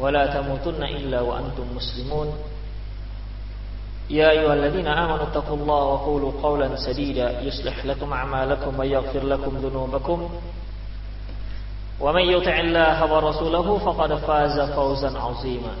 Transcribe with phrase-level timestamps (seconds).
[0.00, 2.32] ولا تموتن إلا وأنتم مسلمون.
[4.10, 10.30] يا أيها الذين آمنوا اتقوا الله وقولوا قولا سديدا يصلح لكم أعمالكم ويغفر لكم ذنوبكم.
[12.00, 15.74] ومن يطع الله ورسوله فقد فاز فوزا عظيما.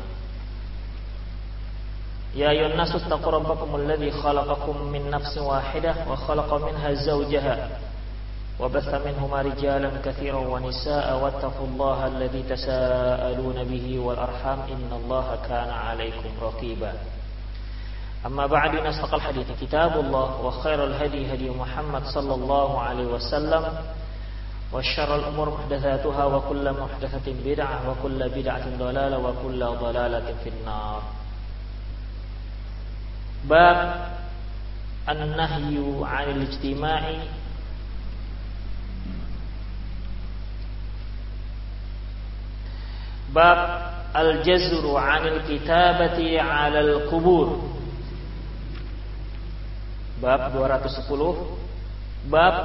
[2.34, 7.68] يا أيها الناس اتقوا ربكم الذي خلقكم من نفس واحدة وخلق منها زوجها
[8.60, 16.30] وبث منهما رجالا كثيرا ونساء واتقوا الله الذي تساءلون به والأرحام إن الله كان عليكم
[16.42, 16.92] رقيبا.
[18.26, 23.64] أما بعد نستقى الحديث كتاب الله وخير الهدي هدي محمد صلى الله عليه وسلم
[24.72, 31.02] وشر الأمور محدثاتها وكل محدثة بدعة وكل بدعة ضلالة وكل ضلالة في النار.
[33.44, 33.78] باب
[35.08, 37.02] النهي عن الاجتماع
[43.32, 43.60] Bab
[44.14, 47.60] Al-Jazru 'anil kitabati 'alal qubur.
[50.18, 51.58] Bab 210
[52.26, 52.56] Bab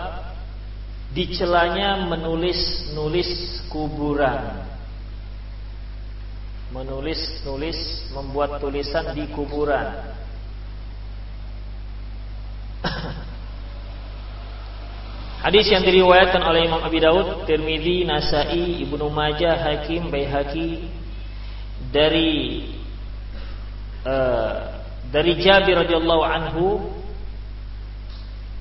[1.14, 4.66] dicelanya menulis-nulis kuburan.
[6.73, 9.94] Menulis-nulis membuat tulisan di kuburan.
[15.44, 20.88] Hadis yang diriwayatkan oleh Imam Abi Daud, Tirmidzi, Nasai, Ibnu Majah, Hakim, Baihaqi
[21.91, 22.63] dari
[24.08, 24.80] uh,
[25.11, 26.66] dari Jabir radhiyallahu anhu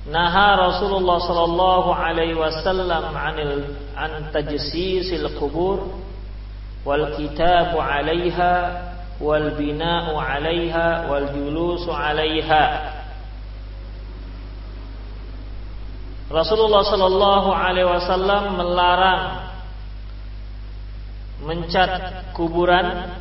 [0.03, 5.87] Naha Rasulullah sallallahu alaihi wasallam anil an tajsisil qubur
[6.83, 8.53] wal kitabu 'alaiha
[9.23, 13.02] wal bina'u 'alaiha wal julusu 'alaiha
[16.33, 19.53] Rasulullah Sallallahu Alaihi Wasallam melarang
[21.45, 21.91] mencat
[22.33, 23.13] kuburan,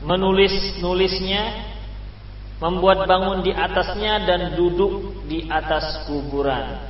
[0.00, 1.42] menulis-nulisnya,
[2.64, 6.80] membuat bangun di atasnya dan duduk di atas kuburan.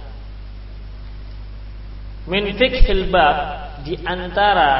[2.31, 3.37] Min fikhil bab
[3.83, 4.71] di antara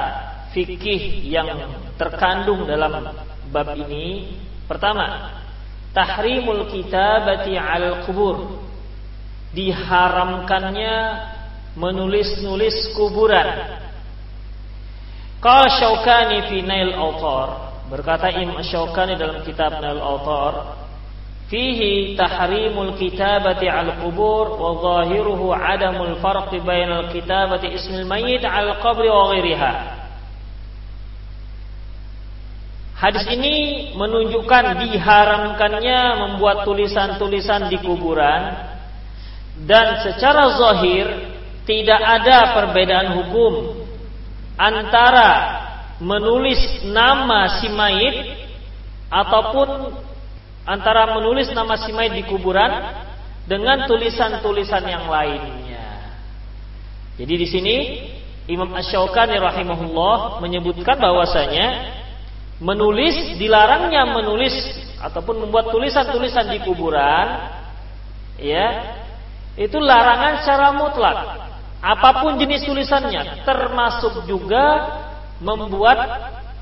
[0.55, 1.51] fikih yang
[1.99, 3.11] terkandung dalam
[3.51, 4.39] bab ini
[4.71, 5.35] pertama
[5.97, 8.61] tahrimul kitabati al kubur.
[9.57, 10.97] Diharamkannya
[11.81, 13.81] menulis-nulis kuburan.
[15.41, 17.81] Qala Syaukani fi Nail Autar.
[17.89, 20.85] Berkata Imam Syaukani dalam kitab Nail Autar
[21.47, 29.07] fihi tahrimul kitabati al kubur wa zahiruhu adamul farqi bainal kitabati ismil mayyit al qabri
[29.07, 29.96] wa ghairiha
[32.97, 33.55] Hadis ini
[33.93, 38.57] menunjukkan diharamkannya membuat tulisan-tulisan di kuburan
[39.69, 41.05] dan secara zahir
[41.69, 43.85] tidak ada perbedaan hukum
[44.57, 45.31] antara
[46.01, 48.17] menulis nama si mayit
[49.13, 49.93] ataupun
[50.65, 52.97] antara menulis nama si mayit di kuburan
[53.45, 56.17] dengan tulisan-tulisan yang lainnya.
[57.21, 57.77] Jadi di sini
[58.49, 61.96] Imam Asy-Syaukani rahimahullah menyebutkan bahwasanya
[62.63, 64.55] menulis dilarangnya menulis
[65.01, 67.27] ataupun membuat tulisan-tulisan di kuburan
[68.41, 68.67] ya
[69.57, 71.19] itu larangan secara mutlak.
[71.81, 74.65] Apa pun jenis tulisannya termasuk juga
[75.41, 75.99] membuat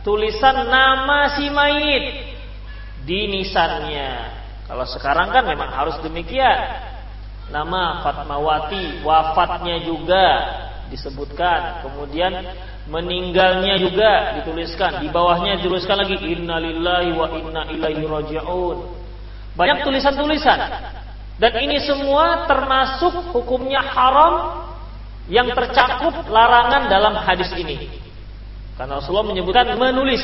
[0.02, 2.34] tulisan nama si mayit
[3.06, 4.42] di nisannya.
[4.66, 6.92] Kalau sekarang kan memang harus demikian.
[7.52, 10.26] Nama Fatmawati wafatnya juga
[10.88, 11.84] disebutkan.
[11.84, 12.32] Kemudian
[12.84, 18.78] meninggalnya juga dituliskan di bawahnya dituliskan lagi innalillahi wa inna ilaihi rajiun.
[19.54, 20.58] Banyak tulisan-tulisan.
[21.34, 24.64] Dan ini semua termasuk hukumnya haram
[25.26, 27.90] yang tercakup larangan dalam hadis ini.
[28.76, 30.22] Karena Rasulullah menyebutkan menulis.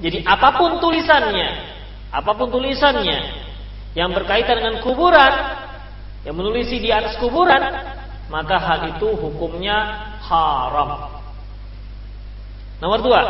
[0.00, 1.76] Jadi apa pun tulisannya
[2.12, 3.18] apa pun tulisannya
[3.96, 5.32] yang berkaitan dengan kuburan
[6.22, 7.62] yang menulisi di atas kuburan
[8.30, 9.76] maka hal itu hukumnya
[10.22, 11.15] haram
[12.76, 13.22] Nomor dua,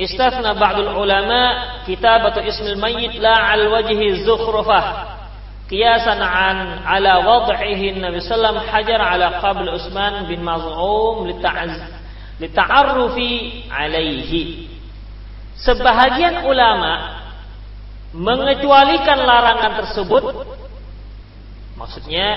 [0.00, 1.42] istafna ba'dul ulama
[1.84, 5.18] kitabatu ismil mayyit la al wajhi zukhrufah.
[5.70, 11.30] Qiyasan an ala wad'ihi Nabi sallam hajar ala qabl Utsman bin Maz'um
[12.40, 13.30] lita'arrufi
[13.70, 14.66] alaihi.
[15.60, 17.22] Sebahagian ulama
[18.16, 20.24] mengecualikan larangan tersebut.
[21.78, 22.28] Maksudnya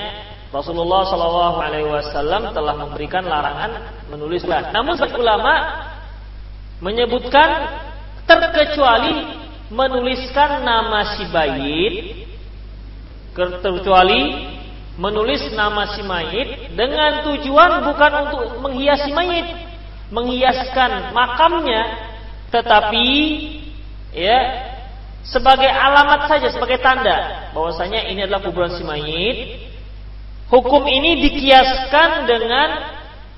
[0.54, 4.70] Rasulullah Shallallahu Alaihi Wasallam telah memberikan larangan menulis surat.
[4.70, 5.54] Namun ulama
[6.78, 7.74] menyebutkan
[8.22, 9.42] terkecuali
[9.74, 12.24] menuliskan nama si bayit
[13.34, 14.54] kecuali
[14.94, 19.46] menulis nama si mayit dengan tujuan bukan untuk menghiasi mayit,
[20.14, 21.82] menghiaskan makamnya,
[22.54, 23.08] tetapi
[24.14, 24.38] ya
[25.26, 29.38] sebagai alamat saja, sebagai tanda bahwasanya ini adalah kuburan si mayit.
[30.52, 32.68] Hukum ini dikiaskan dengan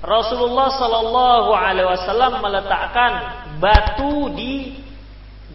[0.03, 3.11] Rasulullah Sallallahu Alaihi Wasallam meletakkan
[3.57, 4.83] batu di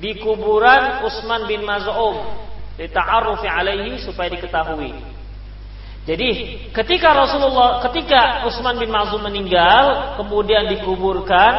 [0.02, 2.42] di kuburan Utsman bin Maz'um
[2.74, 4.90] dita'arrufi alaihi supaya diketahui.
[6.02, 6.30] Jadi
[6.74, 11.52] ketika Rasulullah ketika Utsman bin Maz'um meninggal kemudian dikuburkan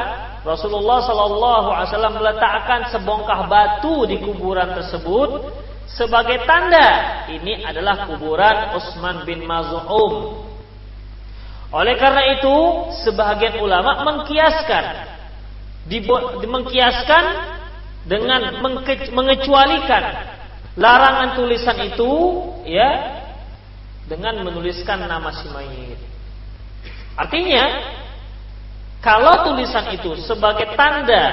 [0.43, 5.39] Rasulullah Shallallahu Alaihi Wasallam meletakkan sebongkah batu di kuburan tersebut
[5.93, 6.89] sebagai tanda
[7.29, 10.43] ini adalah kuburan Utsman bin Maz'um.
[11.73, 12.57] Oleh karena itu,
[13.01, 14.85] sebagian ulama mengkiaskan,
[16.45, 17.23] mengkiaskan
[18.05, 18.61] dengan
[19.09, 20.03] mengecualikan
[20.77, 22.11] larangan tulisan itu,
[22.69, 22.89] ya,
[24.05, 25.97] dengan menuliskan nama si mayit.
[27.17, 27.63] Artinya,
[29.01, 31.25] kalau tulisan itu sebagai tanda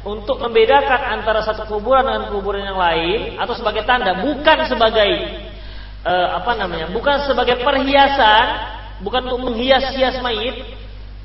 [0.00, 5.10] untuk membedakan antara satu kuburan dengan kuburan yang lain atau sebagai tanda bukan sebagai
[6.08, 8.46] uh, apa namanya bukan sebagai perhiasan
[9.04, 10.56] bukan untuk menghias-hias mayit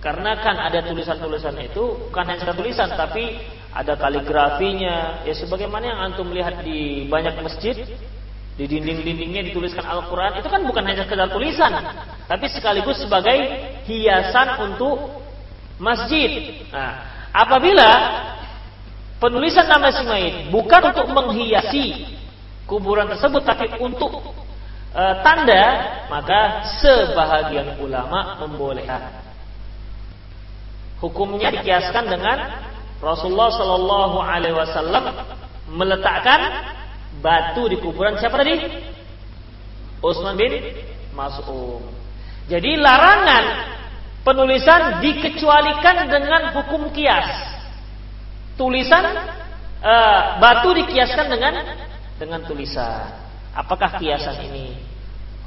[0.04, 3.42] karena kan ada tulisan-tulisan itu bukan hanya tulisan tapi
[3.74, 5.26] ada kaligrafinya.
[5.26, 7.74] Ya sebagaimana yang antum lihat di banyak masjid
[8.56, 11.76] di dinding-dindingnya dituliskan Al-Quran itu kan bukan hanya sekedar tulisan
[12.24, 13.36] tapi sekaligus sebagai
[13.90, 15.26] hiasan untuk
[15.82, 16.64] masjid.
[16.72, 17.04] Nah,
[17.36, 17.90] apabila
[19.22, 22.18] penulisan nama si mayit bukan untuk menghiasi
[22.68, 24.36] kuburan tersebut tapi untuk
[24.92, 25.64] e, tanda
[26.12, 29.26] maka sebahagian ulama membolehkan
[31.00, 32.38] hukumnya dikiaskan dengan
[33.04, 35.04] Rasulullah Shallallahu Alaihi Wasallam
[35.70, 36.42] meletakkan
[37.20, 38.56] batu di kuburan siapa tadi?
[40.00, 40.54] Utsman bin
[41.18, 41.82] Mas'ud.
[42.46, 43.46] Jadi larangan
[44.22, 47.55] penulisan dikecualikan dengan hukum kias.
[48.56, 49.04] Tulisan
[49.84, 49.94] e,
[50.40, 51.54] batu dikiaskan dengan
[52.16, 53.12] dengan tulisan.
[53.56, 54.76] Apakah kiasan ini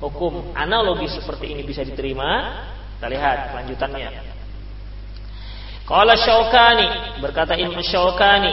[0.01, 2.65] hukum analogi seperti ini bisa diterima?
[2.97, 4.09] Kita lihat kelanjutannya.
[5.89, 8.53] Qala Syaukani berkata Imam Syaukani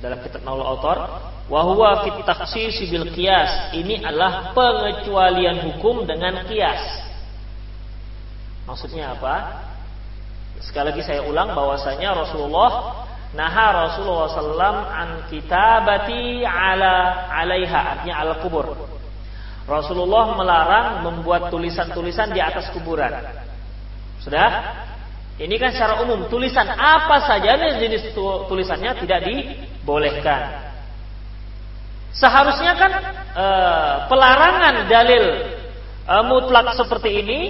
[0.00, 3.74] dalam kitab Naul Autor Wahwa fit taksisi bil kias.
[3.74, 7.10] Ini adalah pengecualian hukum dengan kias.
[8.70, 9.66] Maksudnya apa?
[10.62, 13.02] Sekali lagi saya ulang bahwasanya Rasulullah
[13.36, 14.58] naha Rasulullah SAW
[14.90, 18.66] an kitabati ala alaiha artinya al kubur.
[19.70, 23.14] Rasulullah melarang membuat tulisan-tulisan di atas kuburan.
[24.18, 24.50] Sudah?
[25.40, 28.12] Ini kan secara umum tulisan apa saja jenis
[28.50, 30.68] tulisannya tidak dibolehkan.
[32.12, 32.92] Seharusnya kan
[33.32, 33.46] e,
[34.10, 35.24] pelarangan dalil
[36.04, 37.40] e, mutlak seperti ini,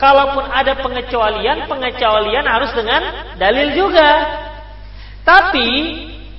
[0.00, 3.02] kalaupun ada pengecualian, pengecualian harus dengan
[3.36, 4.08] dalil juga.
[5.22, 5.68] Tapi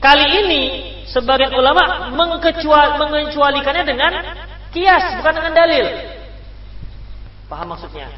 [0.03, 0.63] kali ini
[1.07, 4.11] sebagian ulama mengecual, mengecualikannya dengan
[4.75, 5.85] kias, bukan dengan dalil.
[7.47, 8.11] Paham maksudnya?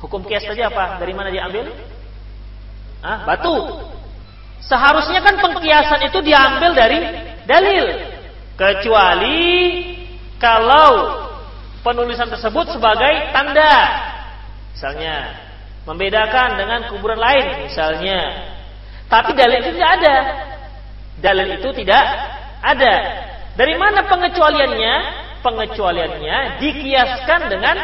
[0.00, 0.96] Hukum kias tadi apa?
[0.96, 1.68] Dari mana diambil?
[3.04, 3.56] Ah, batu.
[4.64, 7.00] Seharusnya kan pengkiasan itu diambil dari
[7.48, 7.84] dalil
[8.60, 9.40] kecuali
[10.36, 11.16] kalau
[11.80, 13.76] penulisan tersebut sebagai tanda
[14.76, 15.16] misalnya
[15.88, 18.49] membedakan dengan kuburan lain misalnya
[19.10, 20.16] tapi dalil itu tidak ada.
[21.18, 22.04] Dalil itu tidak
[22.62, 22.94] ada.
[23.58, 24.94] Dari mana pengecualiannya?
[25.40, 27.76] Pengecualiannya dikiaskan dengan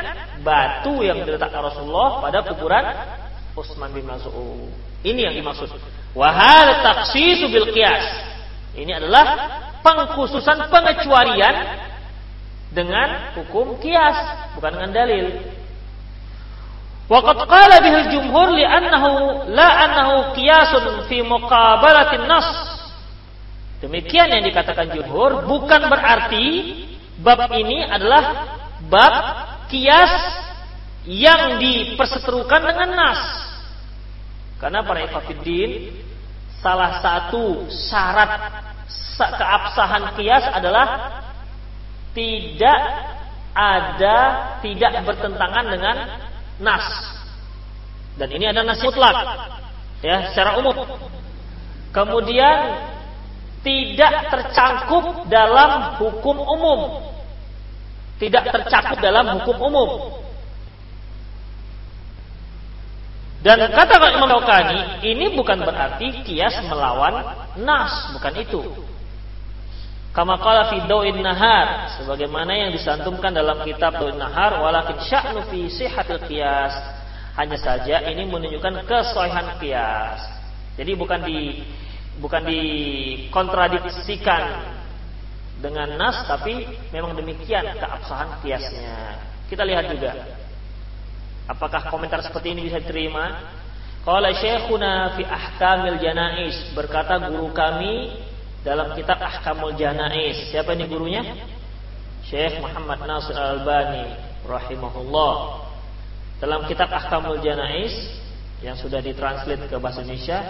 [0.47, 2.85] batu yang diletakkan Rasulullah pada kuburan
[3.59, 4.71] Utsman bin Mas'ud.
[5.03, 5.73] Ini yang dimaksud.
[6.15, 8.05] Wahal taksisu bil qiyas.
[8.77, 9.27] Ini adalah
[9.81, 11.57] pengkhususan pengecualian
[12.77, 14.17] dengan hukum kias,
[14.55, 15.27] bukan dengan dalil.
[17.07, 19.11] Waqad qala bihil jumhur li'annahu
[19.55, 22.49] la annahu qiyasun fi muqabalatin nas.
[23.79, 26.47] Demikian yang dikatakan jumhur bukan berarti
[27.23, 28.25] bab ini adalah
[28.91, 29.15] bab
[29.71, 30.13] kias
[31.07, 33.21] yang diperseterukan dengan nas.
[34.59, 35.95] Karena para ikhwatiddin
[36.59, 38.51] salah satu syarat
[39.15, 41.23] keabsahan kias adalah
[42.17, 42.81] tidak
[43.55, 44.19] ada
[44.65, 45.97] tidak bertentangan dengan
[46.63, 46.87] nas.
[48.17, 49.17] Dan ini adalah nas mutlak.
[50.01, 50.77] Ya, secara umum.
[51.93, 52.57] Kemudian
[53.65, 56.81] tidak tercangkup dalam hukum umum.
[58.17, 59.91] Tidak tercakup dalam hukum umum.
[63.45, 68.61] Dan kata Imam Syaukani, ini bukan berarti kias melawan nas, bukan itu.
[70.17, 70.81] Kama qala fi
[71.21, 76.73] Nahar, sebagaimana yang disantumkan dalam kitab Dawin Nahar, walakin sya'nu fi sihhatil qiyas.
[77.37, 80.25] Hanya saja ini menunjukkan kesohihan kias.
[80.81, 81.61] Jadi bukan di
[82.17, 84.73] bukan dikontradiksikan
[85.61, 86.65] dengan nas tapi
[86.97, 89.21] memang demikian keabsahan kiasnya.
[89.53, 90.17] Kita lihat juga
[91.45, 93.53] apakah komentar seperti ini bisa diterima?
[94.01, 98.17] Qala Syekhuna fi Ahkamil Janais berkata guru kami
[98.67, 100.51] dalam kitab Ahkamul Janais.
[100.51, 101.23] Siapa ini gurunya?
[102.27, 104.11] Syekh Muhammad Nasir Al-Albani
[104.43, 105.35] rahimahullah.
[106.43, 107.95] Dalam kitab Ahkamul Janais
[108.67, 110.43] yang sudah ditranslate ke bahasa Indonesia,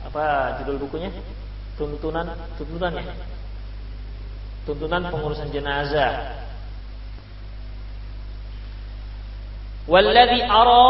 [0.00, 1.12] apa judul bukunya?
[1.76, 3.12] Tuntunan tuntunannya.
[4.64, 6.40] Tuntunan pengurusan jenazah.
[9.84, 10.88] Walladhi ara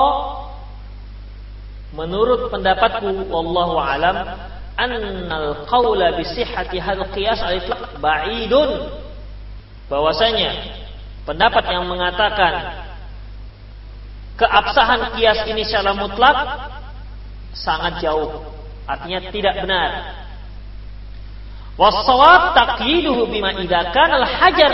[1.94, 4.26] menurut pendapatku wallahu alam
[4.78, 7.58] annal qawla bi sihhati hadzal qiyas al
[7.98, 8.70] ba'idun.
[9.90, 10.50] Bahwasanya
[11.26, 12.86] pendapat yang mengatakan
[14.38, 16.36] keabsahan kias ini secara mutlak
[17.52, 18.46] sangat jauh.
[18.86, 19.90] Artinya tidak benar.
[21.78, 24.72] Wasawab taqyiduhu bima idza kana al hajar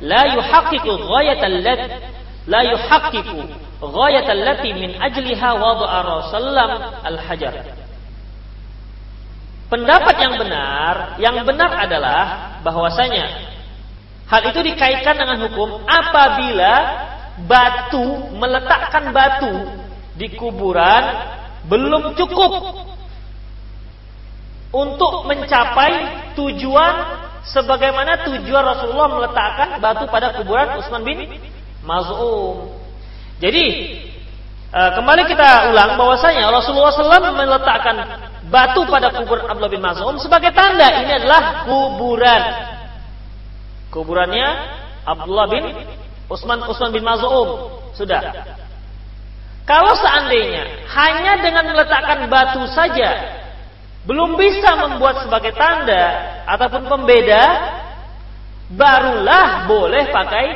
[0.00, 1.88] la yuhaqqiqu ghayat allati
[2.46, 3.38] la yuhaqqiqu
[3.82, 6.68] ghayat allati min ajliha wada'a rasulullah
[7.04, 7.54] al hajar
[9.68, 12.20] Pendapat yang benar, yang benar adalah
[12.64, 13.52] bahwasanya
[14.24, 16.72] hal itu dikaitkan dengan hukum apabila
[17.44, 19.68] batu meletakkan batu
[20.16, 21.04] di kuburan
[21.68, 22.52] belum cukup
[24.72, 25.92] untuk mencapai
[26.32, 26.94] tujuan
[27.44, 31.28] sebagaimana tujuan Rasulullah meletakkan batu pada kuburan Utsman bin
[31.84, 32.72] Maz'um.
[33.40, 33.64] Jadi
[34.72, 37.96] eh, kembali kita ulang bahwasanya Rasulullah SAW meletakkan
[38.48, 42.42] batu pada kuburan Abdullah bin Mas'ud sebagai tanda ini adalah kuburan.
[43.88, 44.48] Kuburannya
[45.04, 45.64] Abdullah bin
[46.28, 47.80] Utsman Utsman bin Maz'um.
[47.96, 48.20] Sudah.
[49.68, 53.36] Kalau seandainya hanya dengan meletakkan batu saja
[54.08, 56.04] belum bisa membuat sebagai tanda
[56.48, 57.44] ataupun pembeda,
[58.72, 60.46] barulah boleh pakai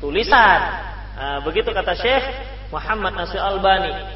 [0.00, 0.60] tulisan.
[1.16, 2.24] Nah, begitu kata Syekh
[2.68, 4.15] Muhammad Nasir Albani.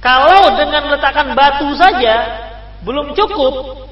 [0.00, 2.48] Kalau dengan meletakkan batu saja
[2.80, 3.84] belum cukup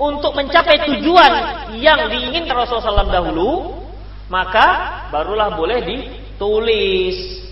[0.00, 1.32] untuk mencapai tujuan
[1.76, 3.50] yang diinginkan Rasulullah SAW dahulu,
[4.32, 4.66] maka
[5.12, 7.44] barulah boleh ditulis.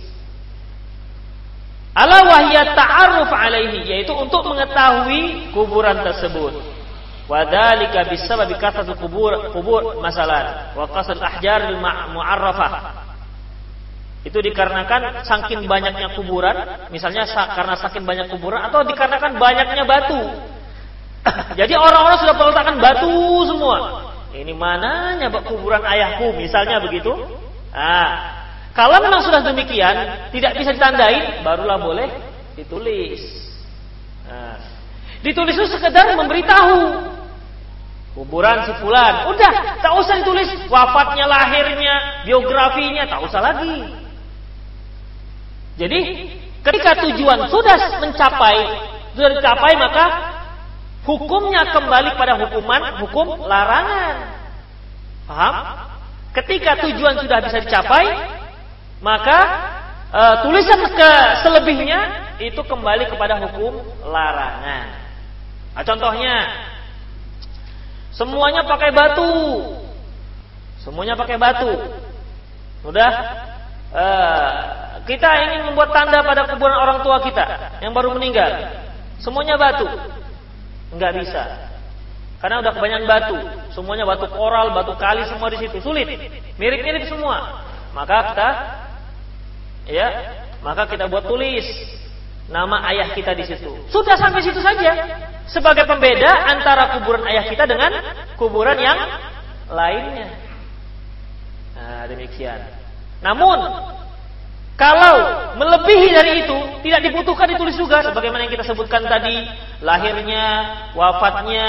[1.93, 6.57] Ala wahya ta'aruf alaihi yaitu untuk mengetahui kuburan tersebut.
[7.29, 11.69] Wadhalika bisababi kasratu kubur kubur masalah wa qasr ahjar
[12.11, 13.10] mu'arrafah
[14.21, 16.53] itu dikarenakan saking banyaknya kuburan,
[16.93, 17.25] misalnya
[17.57, 20.21] karena saking banyak kuburan atau dikarenakan banyaknya batu.
[21.61, 23.13] Jadi orang-orang sudah meletakkan batu
[23.49, 23.77] semua.
[24.37, 27.17] Ini mananya kuburan ayahku, misalnya begitu.
[27.73, 28.09] Nah,
[28.77, 32.09] kalau memang sudah demikian, tidak bisa ditandai, barulah boleh
[32.61, 33.25] ditulis.
[34.29, 34.61] Nah,
[35.25, 37.09] ditulis itu sekedar memberitahu
[38.15, 39.33] kuburan si fulan.
[39.33, 44.00] Udah, tak usah ditulis wafatnya, lahirnya, biografinya, tak usah lagi.
[45.79, 46.01] Jadi
[46.65, 48.57] ketika tujuan sudah mencapai,
[49.15, 50.05] sudah dicapai maka
[51.05, 54.17] hukumnya kembali pada hukuman hukum larangan.
[55.25, 55.55] Paham?
[56.31, 58.07] Ketika tujuan sudah bisa dicapai,
[59.03, 59.39] maka
[60.11, 61.11] e, tulisan ke
[61.43, 62.01] selebihnya
[62.39, 64.87] itu kembali kepada hukum larangan.
[65.75, 66.35] Nah, contohnya,
[68.15, 69.33] semuanya pakai batu,
[70.83, 71.73] semuanya pakai batu.
[72.87, 73.13] Sudah
[73.91, 74.07] e,
[75.11, 78.79] kita ingin membuat tanda pada kuburan orang tua kita yang baru meninggal.
[79.19, 79.91] Semuanya batu.
[80.95, 81.43] Enggak bisa.
[82.39, 83.39] Karena udah kebanyakan batu.
[83.75, 85.83] Semuanya batu koral, batu kali semua di situ.
[85.83, 86.07] Sulit.
[86.63, 87.67] Mirip-mirip semua.
[87.91, 88.51] Maka kita
[89.91, 90.09] ya,
[90.63, 91.67] maka kita buat tulis
[92.47, 93.91] nama ayah kita di situ.
[93.91, 94.95] Sudah sampai situ saja.
[95.51, 97.91] Sebagai pembeda antara kuburan ayah kita dengan
[98.39, 98.99] kuburan yang
[99.67, 100.31] lainnya.
[101.75, 102.63] Nah, demikian.
[103.21, 103.59] Namun
[104.81, 105.15] kalau
[105.61, 106.57] melebihi dari itu
[106.89, 109.45] tidak dibutuhkan ditulis juga sebagaimana yang kita sebutkan tadi,
[109.85, 110.47] lahirnya,
[110.97, 111.69] wafatnya,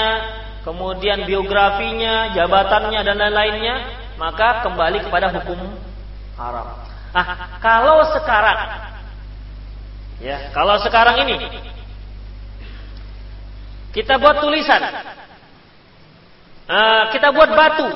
[0.64, 3.74] kemudian biografinya, jabatannya dan lain-lainnya,
[4.16, 5.60] maka kembali kepada hukum
[6.40, 6.88] haram.
[7.12, 8.88] Nah, kalau sekarang
[10.22, 11.34] Ya, kalau sekarang ini
[13.90, 14.78] kita buat tulisan,
[16.70, 17.90] uh, kita buat batu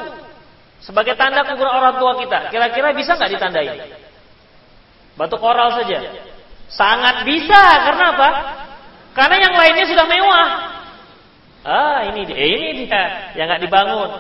[0.82, 2.50] sebagai tanda kuburan orang tua kita.
[2.50, 3.68] Kira-kira bisa nggak ditandai?
[5.16, 6.12] Batu koral saja.
[6.68, 7.62] Sangat bisa.
[7.88, 8.28] Karena apa?
[9.16, 10.48] Karena yang lainnya sudah mewah.
[11.66, 14.10] Ah, ini dia, ini dia yang nggak dibangun.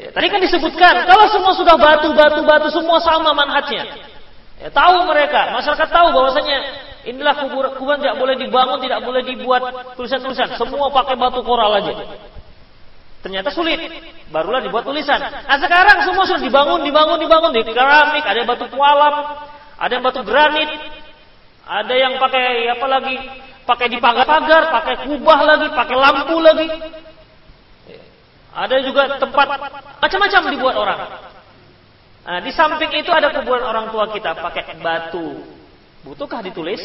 [0.00, 3.84] Ya, tadi kan disebutkan kalau semua sudah batu, batu, batu semua sama manhajnya.
[4.58, 6.58] Ya, tahu mereka, masyarakat tahu bahwasanya
[7.04, 9.62] inilah kuburan, kuburan tidak boleh dibangun, tidak boleh dibuat
[9.94, 10.56] tulisan-tulisan.
[10.56, 11.92] Semua pakai batu koral aja.
[13.20, 13.76] Ternyata sulit.
[14.32, 15.20] Barulah dibuat tulisan.
[15.20, 19.14] Nah sekarang semua sudah dibangun, dibangun, dibangun di keramik, ada yang batu kualam,
[19.76, 20.70] ada yang batu granit,
[21.66, 23.16] ada yang pakai apa lagi?
[23.68, 26.66] Pakai di pagar-pagar, pakai kubah lagi, pakai lampu lagi.
[28.50, 29.46] Ada juga tempat
[30.02, 31.00] macam-macam dibuat orang.
[32.20, 35.42] Nah, di samping itu ada kuburan orang tua kita pakai batu.
[36.02, 36.80] Butuhkah ditulis?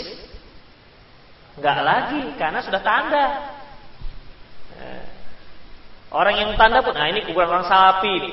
[1.57, 3.25] Enggak lagi, karena sudah tanda.
[6.15, 8.31] Orang yang tanda pun, nah ini kuburan orang sapi.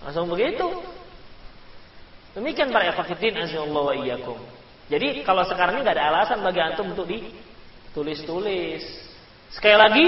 [0.00, 0.64] Langsung begitu.
[2.32, 4.40] Demikian para ikhwatiddin azza wa iyyakum.
[4.88, 8.80] Jadi kalau sekarang ini nggak ada alasan bagi antum untuk ditulis-tulis.
[9.52, 10.06] Sekali lagi,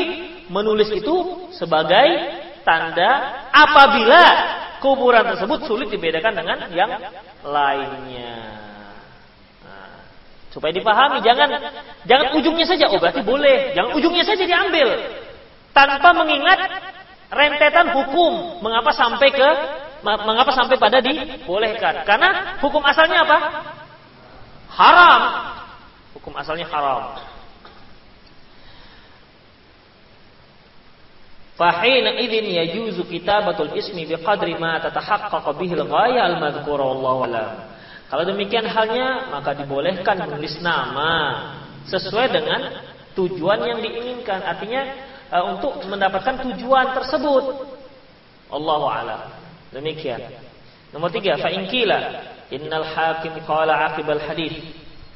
[0.49, 1.17] menulis itu
[1.53, 2.09] sebagai
[2.65, 4.25] tanda apabila
[4.81, 6.97] kuburan tersebut sulit dibedakan dengan yang
[7.45, 8.37] lainnya.
[9.61, 10.01] Nah,
[10.49, 11.61] supaya dipahami, jangan
[12.09, 12.89] jangan ujungnya saja.
[12.89, 14.89] Oh berarti boleh, jangan ujungnya saja diambil
[15.87, 16.59] tanpa mengingat
[17.31, 18.63] rentetan hukum.
[18.65, 19.51] Mengapa sampai ke
[20.03, 22.05] mengapa sampai pada dibolehkan?
[22.09, 23.39] Karena hukum asalnya apa?
[24.71, 25.23] Haram.
[26.17, 27.21] Hukum asalnya haram.
[31.61, 37.29] Fahina idin yajuzu kitabatul ismi biqadri ma tatahaqqaq bihi al-ghaya al-madhkura wallahu.
[38.09, 41.13] Kalau demikian halnya maka dibolehkan menulis nama
[41.85, 42.61] sesuai dengan
[43.13, 44.41] tujuan yang diinginkan.
[44.41, 44.83] Artinya
[45.31, 47.45] uh, untuk mendapatkan tujuan tersebut.
[48.51, 49.21] Allahu a'lam.
[49.71, 50.21] Demikian.
[50.91, 51.99] Nomor tiga, fa inkila
[52.51, 54.59] innal hakim qala aqibal hadis.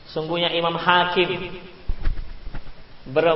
[0.07, 1.59] Sungguhnya Imam Hakim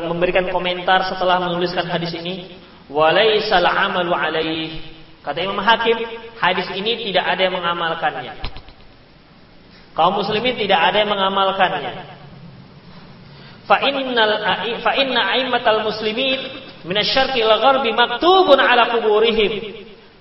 [0.07, 2.55] memberikan komentar setelah menuliskan hadis ini,
[2.87, 4.71] walaisal amalu alaih.
[5.27, 5.99] Kata Imam Hakim,
[6.39, 8.35] hadis ini tidak ada yang mengamalkannya.
[9.99, 11.93] Kaum muslimin tidak ada yang mengamalkannya.
[13.67, 14.33] Fa innal
[14.81, 19.53] fa inna aimatal muslimin minasyarqi ila gharbi maktubun ala kuburihim.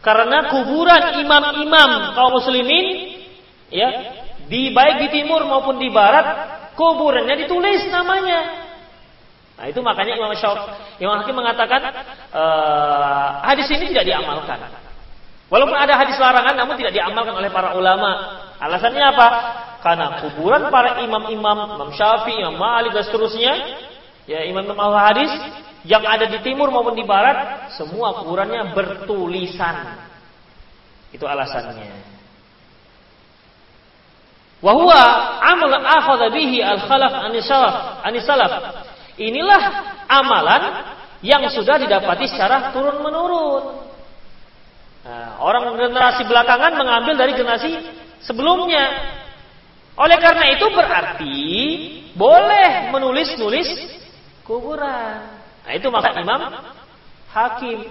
[0.02, 3.18] Karena kuburan imam-imam kaum muslimin
[3.68, 3.90] ya,
[4.48, 6.26] di baik di timur maupun di barat,
[6.80, 8.70] kuburannya ditulis namanya.
[9.58, 11.82] Nah, itu makanya Imam Syafi'i, Imam Hakim mengatakan
[12.30, 14.62] uh, hadis ini tidak diamalkan.
[15.50, 18.38] Walaupun ada hadis larangan namun tidak diamalkan oleh para ulama.
[18.62, 19.28] Alasannya apa?
[19.82, 23.54] Karena kuburan para imam-imam, Imam Syafi'i, Imam Malik dan seterusnya,
[24.30, 25.32] ya imam-imam hadis
[25.88, 29.96] yang ada di timur maupun di barat semua kuburannya bertulisan.
[31.16, 32.20] Itu alasannya.
[34.60, 35.00] Wahwa
[35.48, 38.52] amal akhadha bihi al-khalaf anisalaf anisalaf.
[39.16, 39.62] Inilah
[40.12, 40.64] amalan
[41.24, 43.88] yang sudah didapati secara turun menurun.
[45.08, 47.72] Nah, orang generasi belakangan mengambil dari generasi
[48.28, 49.16] sebelumnya.
[49.96, 51.38] Oleh karena itu berarti
[52.12, 53.70] boleh menulis-nulis
[54.44, 55.37] kuburan.
[55.68, 56.40] Nah itu maka Imam
[57.28, 57.84] Hakim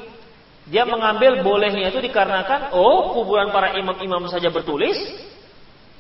[0.67, 4.97] dia mengambil bolehnya itu dikarenakan oh kuburan para imam-imam saja bertulis.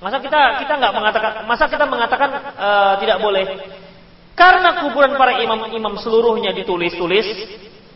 [0.01, 3.45] Masa kita kita nggak mengatakan masa kita mengatakan uh, tidak boleh?
[4.33, 7.25] Karena kuburan para imam-imam seluruhnya ditulis-tulis,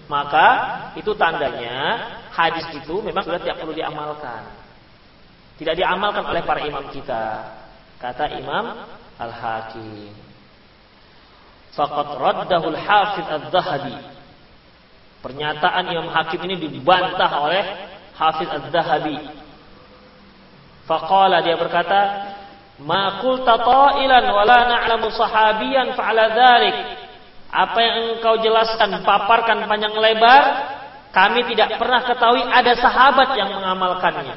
[0.09, 0.49] maka
[0.97, 4.49] itu tandanya hadis itu memang sudah tidak perlu diamalkan.
[5.61, 7.53] Tidak diamalkan oleh para imam kita.
[8.01, 8.88] Kata Imam
[9.21, 10.30] Al-Hakim.
[11.75, 13.95] Faqad raddahul hafiz az-zahabi.
[15.21, 17.65] Pernyataan Imam Hakim ini dibantah oleh
[18.17, 19.17] Hafiz az-zahabi.
[20.89, 22.01] Faqala dia berkata,
[22.83, 26.77] "Ma qulta ta'ilan wa la na'lamu sahabiyan fa'ala dzalik."
[27.51, 30.43] Apa yang engkau jelaskan, paparkan panjang lebar,
[31.11, 34.35] kami tidak pernah ketahui ada sahabat yang mengamalkannya.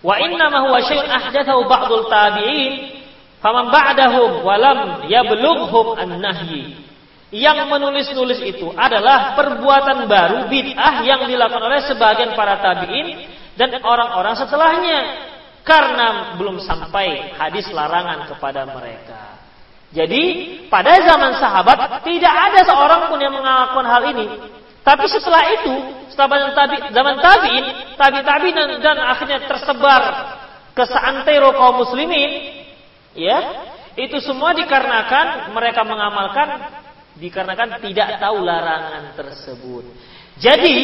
[0.00, 2.95] Wa inna ma huwa syai'un ahdathahu ba'dul tabi'in
[3.40, 6.86] Faman ba'dahum walam yablughhum an-nahyi.
[7.34, 14.38] Yang menulis-nulis itu adalah perbuatan baru bid'ah yang dilakukan oleh sebagian para tabi'in dan orang-orang
[14.38, 14.98] setelahnya
[15.66, 19.36] karena belum sampai hadis larangan kepada mereka.
[19.90, 20.22] Jadi
[20.70, 24.26] pada zaman sahabat tidak ada seorang pun yang melakukan hal ini.
[24.86, 25.74] Tapi setelah itu,
[26.14, 26.54] setelah
[26.94, 27.64] zaman tabiin,
[27.98, 30.02] tabi tabi dan, dan akhirnya tersebar
[30.78, 32.55] ke seantero kaum muslimin,
[33.16, 33.38] Ya,
[33.96, 36.48] itu semua dikarenakan mereka mengamalkan
[37.16, 39.84] dikarenakan tidak tahu larangan tersebut.
[40.36, 40.76] Jadi,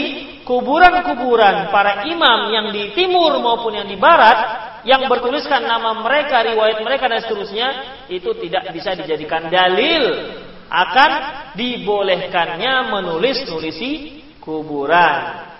[0.49, 6.81] kuburan-kuburan para imam yang di timur maupun yang di barat yang bertuliskan nama mereka, riwayat
[6.81, 7.69] mereka dan seterusnya
[8.09, 10.33] itu tidak bisa dijadikan dalil
[10.73, 11.11] akan
[11.53, 15.53] dibolehkannya menulis-nulisi kuburan.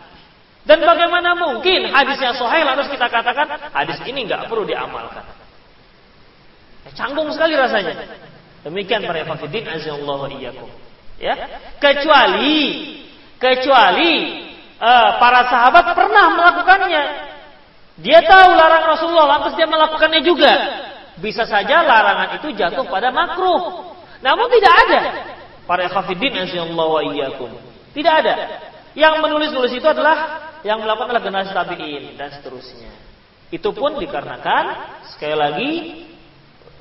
[0.65, 5.42] Dan bagaimana mungkin hadisnya sahih lantas kita katakan hadis ini nggak perlu diamalkan.
[6.87, 7.95] Eh, canggung sekali rasanya.
[8.63, 10.71] Demikian para fakidin iyyakum.
[11.19, 11.35] Ya.
[11.79, 12.59] Kecuali
[13.39, 14.11] kecuali
[14.79, 17.03] uh, para sahabat pernah melakukannya.
[18.03, 20.53] Dia tahu larangan Rasulullah lantas dia melakukannya juga.
[21.19, 23.95] Bisa saja larangan itu jatuh pada makruh.
[24.23, 25.01] Namun tidak ada
[25.67, 27.51] para khafidin azallahu iyyakum.
[27.95, 28.35] Tidak ada.
[28.95, 32.91] Yang menulis-nulis itu adalah yang melakukan adalah generasi tabi'in dan seterusnya.
[33.53, 34.65] Itu pun dikarenakan
[35.13, 35.71] sekali lagi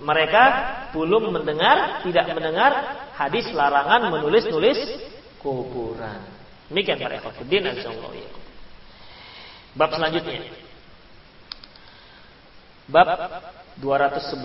[0.02, 0.44] mereka
[0.92, 2.72] belum mendengar, tidak mendengar
[3.16, 4.78] hadis larangan menulis-nulis
[5.40, 6.20] kuburan.
[6.70, 8.12] Demikian para insyaallah.
[9.76, 10.42] Bab selanjutnya.
[12.92, 13.08] Bab
[13.80, 14.36] 211.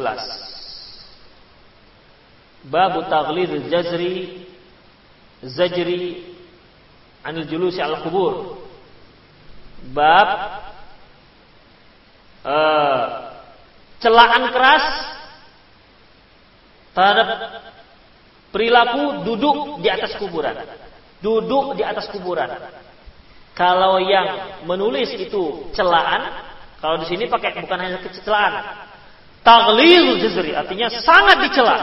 [2.66, 4.46] Bab taghlid jazri
[5.42, 6.34] zajri
[7.22, 8.58] anil julusi al kubur
[9.92, 10.28] bab
[12.46, 13.06] uh,
[14.02, 15.15] celaan keras
[16.96, 17.28] terhadap
[18.48, 20.56] perilaku duduk di atas kuburan.
[21.20, 22.48] Duduk di atas kuburan.
[23.52, 26.48] Kalau yang menulis itu celaan,
[26.80, 28.52] kalau di sini pakai bukan hanya kecelaan,
[29.44, 31.78] taglil jazri artinya sangat dicela.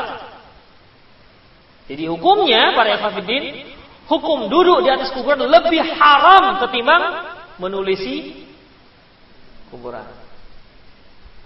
[1.85, 3.73] Jadi hukumnya para ikhwatiddin,
[4.09, 7.03] hukum duduk di atas kuburan lebih haram ketimbang
[7.61, 8.45] menulisi
[9.69, 10.22] kuburan.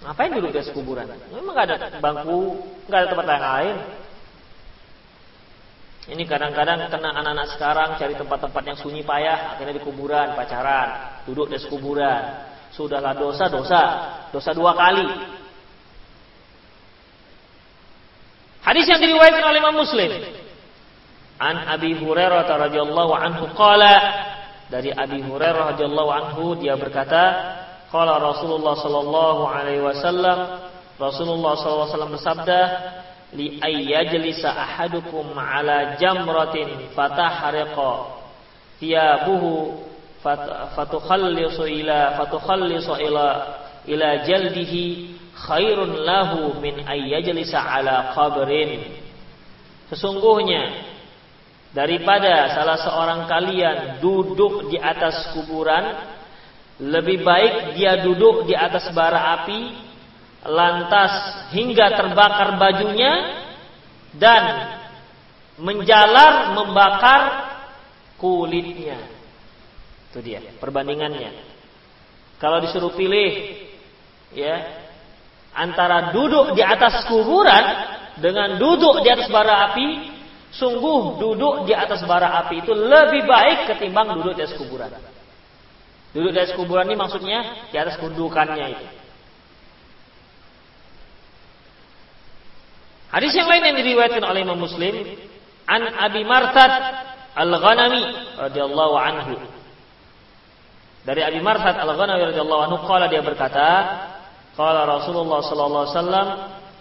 [0.07, 1.03] Ngapain duduk di atas kuburan?
[1.35, 3.75] Memang gak ada bangku, gak ada tempat lain.
[6.07, 11.51] Ini kadang-kadang kena anak-anak sekarang cari tempat-tempat yang sunyi payah, akhirnya di kuburan, pacaran, duduk
[11.51, 12.47] di kuburan.
[12.71, 13.81] Sudahlah dosa, dosa,
[14.31, 15.03] dosa dua kali.
[18.63, 20.11] Hadis yang diriwayatkan oleh Imam Muslim.
[21.35, 23.95] An Abi Hurairah radhiyallahu anhu qala
[24.71, 27.23] dari Abi Hurairah radhiyallahu anhu dia berkata,
[27.91, 30.39] qala Rasulullah sallallahu alaihi wasallam,
[30.99, 32.61] Rasulullah wasallam bersabda,
[33.35, 38.17] li ayyajlisa ahadukum ala jamratin fatahriqa
[38.79, 39.83] thiyabuhu
[40.75, 43.27] fatukhallisu ila fatukhallisu ila
[43.87, 48.83] ila jaldihi khairun lahu min ayyajlisa ala qabrin.
[49.91, 50.83] Sesungguhnya
[51.71, 56.15] daripada salah seorang kalian duduk di atas kuburan
[56.77, 59.61] lebih baik dia duduk di atas bara api
[60.45, 61.11] lantas
[61.51, 63.13] hingga terbakar bajunya
[64.13, 64.43] dan
[65.57, 67.21] menjalar membakar
[68.21, 69.01] kulitnya
[70.13, 71.33] itu dia perbandingannya
[72.37, 73.57] kalau disuruh pilih
[74.37, 74.85] ya
[75.57, 77.65] antara duduk di atas kuburan
[78.21, 83.67] dengan duduk di atas bara api Sungguh duduk di atas bara api itu lebih baik
[83.67, 84.89] ketimbang duduk di atas kuburan.
[86.17, 88.87] Duduk di atas kuburan ini maksudnya di atas kedudukannya itu.
[93.13, 94.97] Hadis yang lain yang diriwayatkan oleh Imam Muslim
[95.69, 96.73] an Abi Martad
[97.37, 99.35] Al-Ghanami radhiyallahu anhu.
[101.05, 103.69] Dari Abi Martad Al-Ghanami radhiyallahu anhu qala dia berkata,
[104.57, 106.27] qala Rasulullah sallallahu alaihi wasallam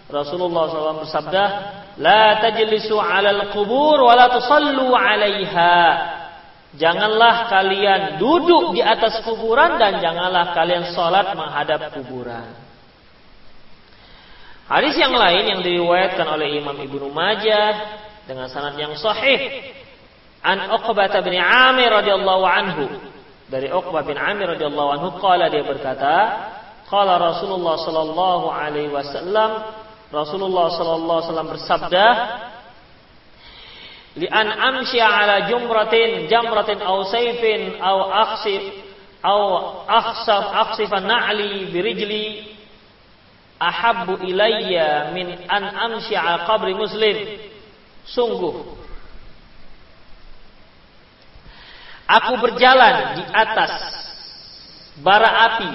[0.07, 1.43] Rasulullah SAW bersabda,
[1.99, 5.77] La tajlisu alal kubur wa la tusallu alaiha.
[6.77, 12.53] Janganlah kalian duduk di atas kuburan dan janganlah kalian sholat menghadap kuburan.
[14.69, 17.71] Hadis yang lain yang diriwayatkan oleh Imam Ibnu Majah
[18.29, 19.73] dengan sanad yang sahih.
[20.43, 22.85] An Uqbah bin Amir radhiyallahu anhu.
[23.47, 26.15] Dari Uqbah bin Amir radhiyallahu anhu qala dia berkata
[26.91, 29.71] qala Rasulullah sallallahu alaihi wasallam.
[30.13, 32.05] Rasulullah sallallahu alaihi wasallam bersabda,
[34.17, 38.63] "Li an amsya ala jumratin jamratin aw sayfin aw aqsif
[39.21, 39.41] aw
[39.85, 42.25] akhsaf aqsifan na'li bi rijli
[43.61, 47.17] ahabbu ilayya min an amsya ala qabri muslim."
[48.07, 48.77] Sungguh
[52.07, 53.71] aku berjalan di atas
[55.03, 55.71] bara api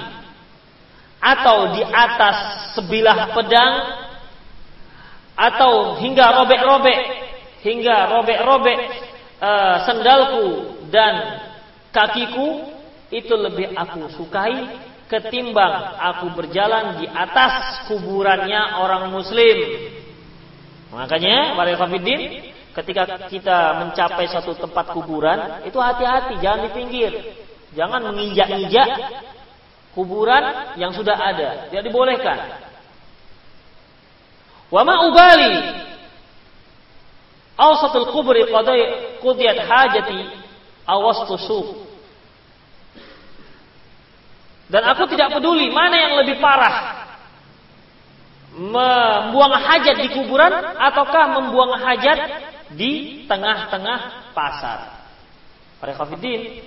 [1.23, 2.37] atau di atas
[2.75, 3.73] sebilah pedang
[5.39, 7.22] atau hingga robek-robek
[7.63, 8.79] hingga robek-robek
[9.39, 10.47] uh, sendalku
[10.91, 11.41] dan
[11.95, 12.69] kakiku
[13.09, 14.67] itu lebih aku sukai
[15.07, 19.57] ketimbang aku berjalan di atas kuburannya orang muslim.
[20.93, 21.73] Makanya, para
[22.81, 27.11] ketika kita mencapai satu tempat kuburan, itu hati-hati, jangan di pinggir.
[27.73, 28.89] Jangan menginjak-injak
[29.97, 31.69] kuburan yang sudah ada.
[31.69, 32.37] Tidak dibolehkan.
[34.69, 35.53] Wa ubali
[37.57, 38.81] awsatul kubri qadai
[39.21, 40.19] qudiyat hajati
[40.85, 41.83] awastu suq
[44.73, 47.05] dan aku tidak peduli mana yang lebih parah.
[48.53, 52.19] Membuang hajat di kuburan ataukah membuang hajat
[52.73, 55.09] di tengah-tengah pasar.
[55.77, 56.65] Para khafidin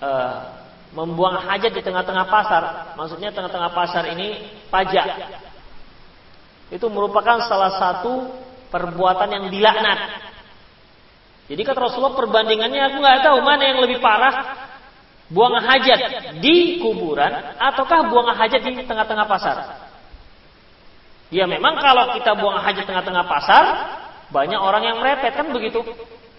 [0.00, 0.64] uh,
[0.96, 2.62] membuang hajat di tengah-tengah pasar,
[2.96, 5.08] maksudnya tengah-tengah pasar ini pajak.
[6.72, 8.32] Itu merupakan salah satu
[8.70, 10.30] perbuatan yang dilaknat.
[11.50, 14.70] Jadi kata Rasulullah perbandingannya aku nggak tahu mana yang lebih parah
[15.30, 19.56] buang hajat di kuburan ataukah buang hajat di tengah-tengah pasar?
[21.30, 23.64] Ya memang kalau kita buang hajat tengah-tengah pasar,
[24.34, 25.82] banyak orang yang merepet kan begitu.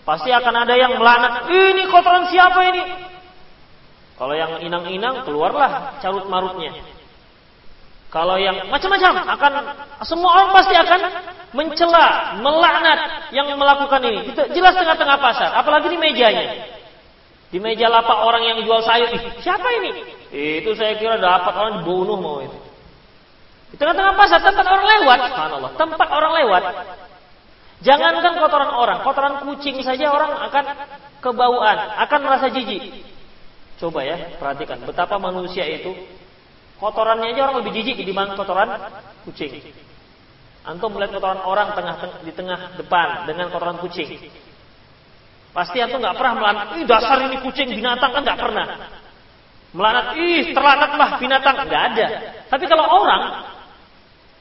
[0.03, 2.83] Pasti akan ada yang melaknat, ini kotoran siapa ini?
[4.19, 6.75] Kalau yang inang-inang keluarlah carut marutnya.
[8.11, 9.51] Kalau yang macam-macam akan
[10.03, 10.99] semua orang pasti akan
[11.55, 14.35] mencela, melaknat yang melakukan ini.
[14.35, 16.75] Itu jelas tengah-tengah pasar, apalagi di mejanya.
[17.51, 19.91] Di meja lapak orang yang jual sayur, Ih, siapa ini?
[20.63, 22.59] Itu saya kira dapat orang dibunuh mau itu.
[23.71, 26.63] Di tengah-tengah pasar tempat orang lewat, subhanallah, tempat orang lewat.
[27.81, 30.65] Jangankan kotoran orang, kotoran kucing saja orang akan
[31.23, 33.07] kebauan, akan merasa jijik.
[33.79, 35.95] Coba ya, perhatikan betapa manusia itu
[36.81, 38.73] kotorannya aja orang lebih jijik dibanding kotoran
[39.29, 39.53] kucing.
[40.65, 44.09] Antum melihat kotoran orang tengah, di tengah depan dengan kotoran kucing.
[45.53, 48.65] Pasti antum nggak pernah melanat, ih dasar ini kucing binatang kan nggak pernah.
[49.71, 52.07] Melanat, ih terlanatlah binatang nggak ada.
[52.49, 53.21] Tapi kalau orang,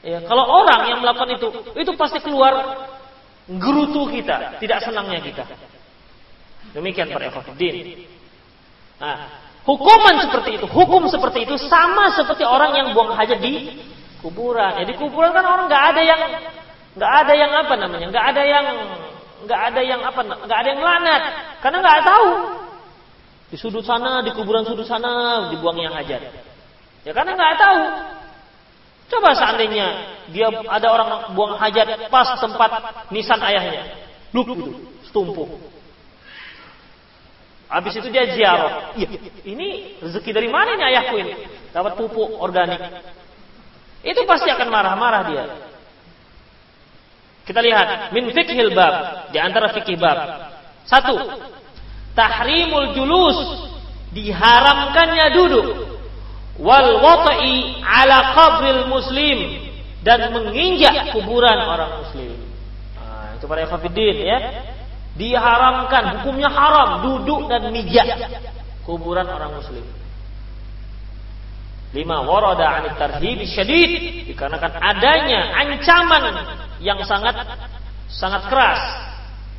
[0.01, 2.53] ya kalau orang yang melakukan itu, itu pasti keluar
[3.45, 5.45] gerutu kita, tidak senangnya kita.
[6.71, 8.07] Demikian para ikhwatiddin.
[9.01, 13.81] Nah, hukuman seperti itu, hukum seperti itu sama seperti orang yang buang hajat di
[14.21, 14.81] kuburan.
[14.81, 16.19] Ya kuburan kan orang nggak ada yang
[16.97, 18.65] nggak ada yang apa namanya, nggak ada yang
[19.41, 21.21] nggak ada yang apa nggak ada yang lanat.
[21.61, 22.29] Karena nggak tahu.
[23.51, 26.21] Di sudut sana di kuburan sudut sana dibuangnya hajat.
[27.05, 27.81] Ya karena nggak tahu.
[29.11, 29.87] Coba seandainya
[30.31, 32.71] dia ada orang buang hajat pas tempat
[33.11, 34.09] nisan ayahnya.
[34.31, 34.71] Luk gitu
[35.03, 35.70] setumpuk
[37.71, 39.07] habis itu dia ziarah iya
[39.47, 41.33] ini rezeki dari mana ini ayahku ini
[41.71, 42.83] dapat pupuk organik
[44.03, 45.43] itu pasti akan marah-marah dia
[47.51, 50.17] kita lihat min fikhil bab di antara fikih bab.
[50.85, 51.17] Satu,
[52.13, 53.37] tahrimul julus
[54.13, 55.67] diharamkannya duduk
[56.61, 59.67] wal wata'i ala qabril muslim
[60.05, 62.39] dan menginjak kuburan orang muslim.
[62.97, 64.39] Nah, itu para ikhwatiddin ya.
[65.21, 68.09] Diharamkan, hukumnya haram duduk dan mijak
[68.81, 69.85] kuburan orang muslim.
[71.93, 76.23] Lima warada anit tarhib syadid dikarenakan adanya ancaman
[76.81, 77.37] yang sangat
[78.09, 78.81] sangat keras.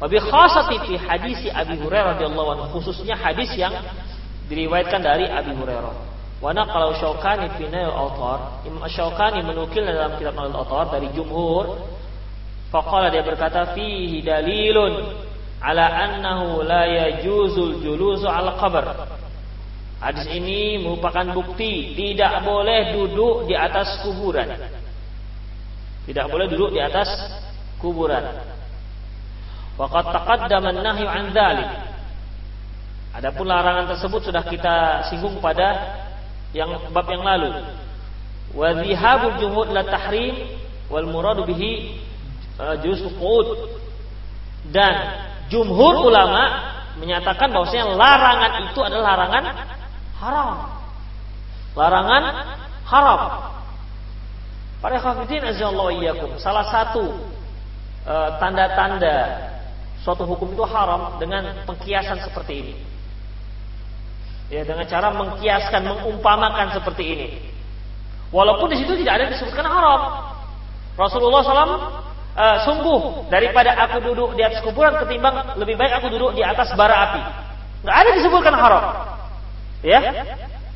[0.02, 3.70] Wabi khasati fi hadisi Abi Hurairah radhiyallahu anhu khususnya hadis yang
[4.50, 5.94] diriwayatkan dari Abi Hurairah.
[6.42, 11.78] Wa kalau Syaukani fi Nail Autar, Imam Syaukani menukil dalam kitab Nail Autar dari jumhur
[12.74, 14.92] faqala dia berkata fihi dalilun
[15.62, 18.86] ala annahu la yajuzul julusu al qabr.
[20.02, 24.50] Hadis ini merupakan bukti tidak boleh duduk di atas kuburan.
[26.02, 27.06] Tidak boleh duduk di atas
[27.78, 28.42] kuburan.
[29.78, 31.70] Waqad taqaddama an-nahyu 'an dzalik.
[33.14, 36.02] Adapun larangan tersebut sudah kita singgung pada
[36.50, 37.62] yang bab yang lalu.
[38.58, 40.34] Wa dhihabul jumhur la tahrim
[40.90, 42.02] wal muradu bihi
[42.58, 43.00] uh, juz
[44.66, 49.44] Dan jumhur ulama menyatakan bahwasanya larangan itu adalah larangan
[50.16, 50.50] haram.
[51.76, 52.22] Larangan
[52.88, 53.20] haram.
[54.80, 56.40] Para khafidin azallahu.
[56.40, 57.04] Salah satu
[58.02, 59.26] e, tanda-tanda uh,
[60.02, 62.74] suatu hukum itu haram dengan pengkiasan seperti ini.
[64.52, 67.28] Ya, dengan cara mengkiaskan, mengumpamakan seperti ini.
[68.34, 70.00] Walaupun di situ tidak ada disebutkan haram.
[70.92, 76.36] Rasulullah SAW uh, sungguh daripada aku duduk di atas kuburan ketimbang lebih baik aku duduk
[76.36, 77.22] di atas bara api.
[77.82, 78.84] Nggak ada disebutkan haram.
[79.82, 80.00] Ya,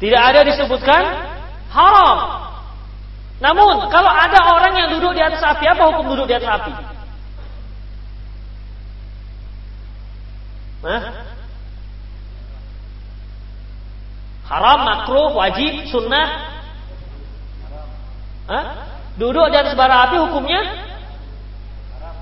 [0.03, 1.03] tidak ada disebutkan
[1.71, 2.19] haram.
[3.39, 6.73] Namun kalau ada orang yang duduk di atas api, apa hukum duduk di atas api?
[10.87, 11.03] Hah?
[14.47, 16.29] Haram, makruh, wajib, sunnah.
[18.47, 18.65] Hah?
[19.19, 20.87] Duduk di atas bara api hukumnya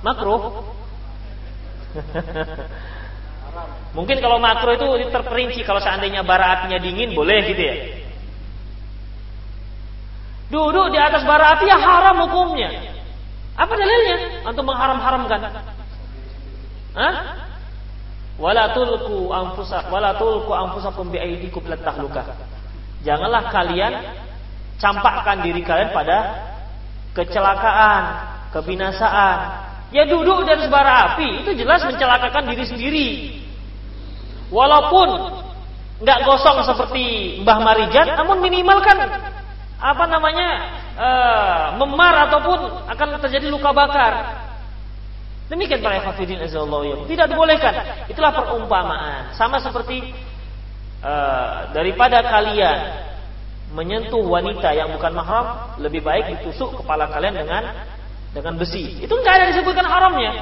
[0.05, 0.61] makruh.
[3.97, 7.75] Mungkin kalau makruh itu terperinci kalau seandainya bara apinya dingin boleh gitu ya.
[10.53, 12.69] Duduk di atas bara api ya haram hukumnya.
[13.55, 14.45] Apa dalilnya?
[14.45, 15.41] Untuk mengharam-haramkan.
[16.95, 17.15] Hah?
[18.35, 21.23] Wala tulku anfusak wala tulku anfusakum bi.
[23.07, 23.95] Janganlah kalian
[24.83, 26.19] campakkan diri kalian pada
[27.15, 28.03] kecelakaan,
[28.51, 29.64] kebinasaan.
[29.95, 33.09] Ya duduk atas bara api itu jelas mencelakakan diri sendiri.
[34.51, 35.09] Walaupun
[36.03, 38.99] nggak gosong seperti Mbah Marijan, namun minimal kan
[39.79, 40.49] apa namanya
[40.99, 44.43] uh, memar ataupun akan terjadi luka bakar.
[45.47, 48.09] Demikian para hafidin azallahu Tidak dibolehkan.
[48.11, 49.31] Itulah perumpamaan.
[49.39, 50.11] Sama seperti
[51.07, 52.79] uh, daripada kalian
[53.71, 57.63] menyentuh wanita yang bukan mahram, lebih baik ditusuk kepala kalian dengan
[58.35, 58.99] dengan besi.
[58.99, 60.33] Itu nggak ada disebutkan haramnya.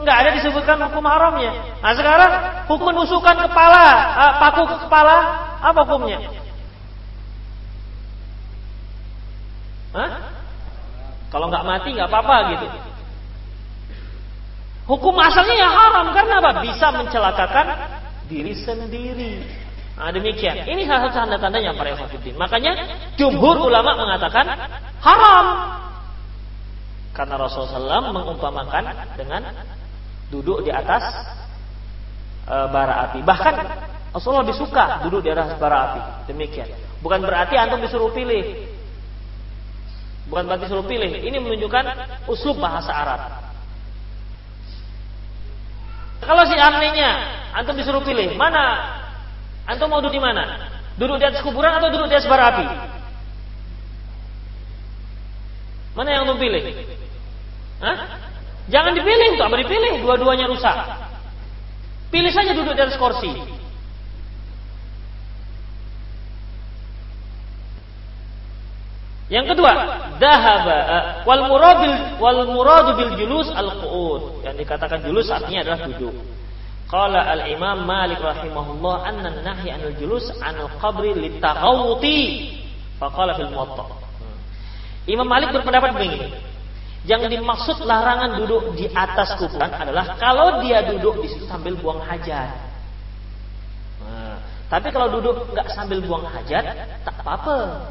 [0.00, 1.52] Enggak ada disebutkan hukum haramnya.
[1.84, 2.32] Nah sekarang
[2.72, 5.16] hukum menusukkan kepala, uh, paku ke kepala,
[5.60, 6.18] apa hukumnya?
[9.92, 10.10] Hah?
[11.28, 12.66] Kalau nggak mati nggak apa-apa gitu.
[14.88, 16.50] Hukum asalnya ya haram karena apa?
[16.64, 17.66] Bisa mencelakakan
[18.26, 19.42] diri sendiri.
[20.00, 20.64] Nah, demikian.
[20.64, 22.32] Ini salah satu tanda-tandanya para ikhwatiddin.
[22.40, 22.72] Makanya
[23.20, 24.48] jumhur ulama mengatakan
[25.04, 25.46] haram.
[27.12, 29.44] Karena Rasulullah SAW mengumpamakan dengan
[30.32, 31.04] duduk di atas
[32.48, 33.20] e, bara api.
[33.20, 33.54] Bahkan
[34.16, 36.00] Rasulullah lebih suka duduk di atas bara api.
[36.32, 36.72] Demikian.
[37.04, 38.72] Bukan berarti antum disuruh pilih.
[40.32, 41.12] Bukan berarti disuruh pilih.
[41.12, 41.84] Ini menunjukkan
[42.24, 43.20] uslub bahasa Arab.
[46.24, 47.10] Kalau si artinya
[47.52, 48.96] antum disuruh pilih, mana
[49.70, 50.70] antum mau duduk di mana?
[50.98, 52.66] Duduk di atas kuburan atau duduk di atas bara api?
[55.94, 56.62] Mana yang antum pilih?
[57.80, 57.96] Hah?
[58.70, 60.76] Jangan dipilih, tak dipilih, dua-duanya rusak.
[62.10, 63.30] Pilih saja duduk di atas kursi.
[69.30, 69.72] Yang kedua,
[70.18, 74.42] dahaba uh, wal murabil wal muradu bil julus al qu'ud.
[74.42, 76.14] Yang dikatakan julus artinya adalah duduk.
[76.90, 82.18] Qala al Imam Malik rahimahullah anna nahi anil julus anil qabri litaghawti.
[82.98, 83.86] Faqala fil muwatta.
[85.06, 86.34] Imam Malik berpendapat begini.
[87.06, 92.02] Yang dimaksud larangan duduk di atas kuburan adalah kalau dia duduk di situ sambil buang
[92.04, 92.58] hajat.
[94.04, 94.36] Nah,
[94.68, 96.74] tapi kalau duduk nggak sambil buang hajat,
[97.06, 97.88] tak apa-apa.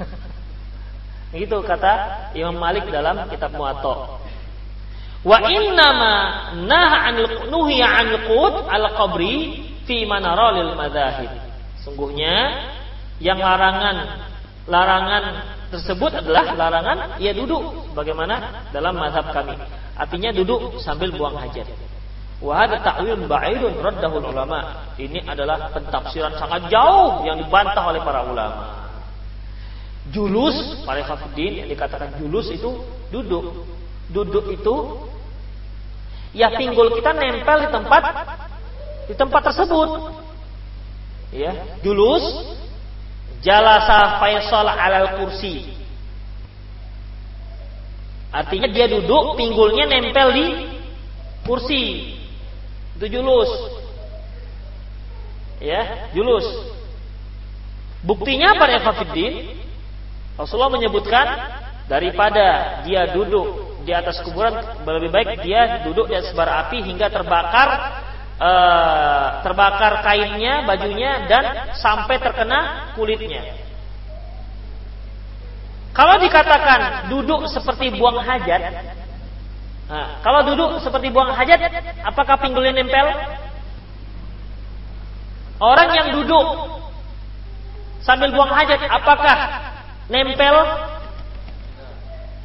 [1.46, 1.92] Itu kata
[2.34, 4.21] Imam Malik dalam kitab Muwatta.
[5.22, 6.14] Wa innama
[6.66, 11.30] naha anil nuhiya anil qut al qabri fi manara lil madzahib.
[11.82, 12.66] Sungguhnya
[13.22, 14.26] yang larangan
[14.66, 15.24] larangan
[15.70, 19.54] tersebut adalah larangan ia duduk bagaimana dalam mazhab kami.
[19.94, 21.70] Artinya duduk sambil buang hajat.
[22.42, 24.90] Wa hadza ta'wil ba'idun raddahu ulama.
[24.98, 28.82] Ini adalah pentafsiran sangat jauh yang dibantah oleh para ulama.
[30.10, 32.82] Julus, para hafidin yang dikatakan julus itu
[33.14, 33.62] duduk.
[34.12, 34.76] Duduk itu
[36.36, 38.02] ya pinggul kita nempel di tempat
[39.08, 39.90] di tempat tersebut.
[41.32, 42.24] Ya, julus
[43.42, 45.74] Jalasa Faisal alal kursi.
[48.32, 50.46] Artinya dia duduk, pinggulnya nempel di
[51.44, 52.16] kursi.
[52.96, 53.50] Itu julus.
[55.60, 56.46] Ya, julus.
[58.02, 59.58] Buktinya pada Efafiddin,
[60.38, 61.26] Rasulullah menyebutkan
[61.86, 67.68] daripada dia duduk di atas kuburan lebih baik dia duduk di atas api hingga terbakar
[68.42, 73.38] Eh, terbakar kainnya, bajunya dan sampai terkena kulitnya.
[75.94, 78.62] Kalau dikatakan duduk seperti buang hajat,
[79.86, 81.60] nah, kalau duduk seperti buang hajat,
[82.02, 83.14] apakah pinggulnya nempel?
[85.62, 86.46] Orang yang duduk
[88.02, 89.38] sambil buang hajat, apakah
[90.10, 90.56] nempel?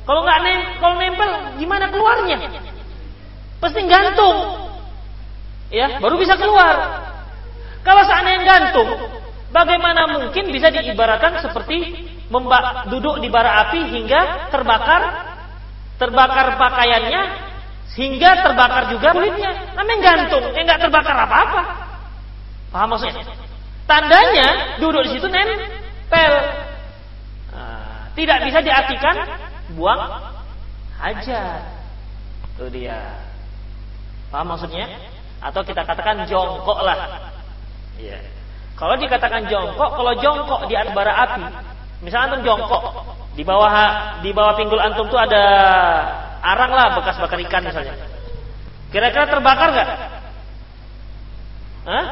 [0.07, 1.29] Kalau nggak nempel, kalau nempel,
[1.59, 2.37] gimana keluarnya?
[3.59, 4.37] Pasti gantung
[5.67, 7.03] ya baru bisa keluar.
[7.83, 8.87] Kalau seandainya gantung,
[9.51, 15.03] bagaimana mungkin bisa diibaratkan seperti membak, duduk di bara api hingga terbakar
[15.99, 17.21] terbakar pakaiannya
[17.99, 19.75] hingga terbakar juga kulitnya.
[19.75, 21.61] Namanya gantung, eh nggak terbakar apa-apa.
[22.71, 23.27] Paham maksudnya?
[23.87, 26.33] Tandanya duduk di situ nempel.
[27.55, 29.46] Nah, tidak bisa diartikan
[29.77, 30.01] buang
[30.97, 31.61] hajat.
[32.57, 33.21] Itu dia.
[34.33, 34.89] Paham maksudnya?
[35.39, 37.29] Atau kita katakan jongkok lah.
[38.01, 38.17] Ya.
[38.73, 41.43] Kalau dikatakan jongkok, kalau jongkok di bara api,
[42.01, 42.83] misalnya antum jongkok
[43.37, 43.73] di bawah
[44.25, 45.43] di bawah pinggul antum tuh ada
[46.41, 47.93] arang lah bekas bakar ikan misalnya.
[48.89, 49.89] Kira-kira terbakar nggak?
[51.87, 52.05] Hah?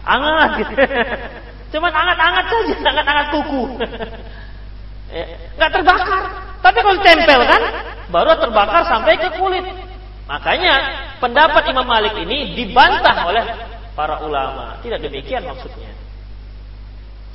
[0.00, 0.72] Angat gitu.
[1.76, 3.62] Cuman angat-angat saja, angat-angat kuku.
[5.58, 6.22] Nggak terbakar.
[6.60, 7.62] Tapi kalau ditempel kan,
[8.12, 9.64] baru terbakar sampai ke kulit.
[10.30, 10.74] Makanya
[11.18, 13.44] pendapat Imam Malik ini dibantah oleh
[13.98, 14.78] para ulama.
[14.84, 15.90] Tidak demikian maksudnya.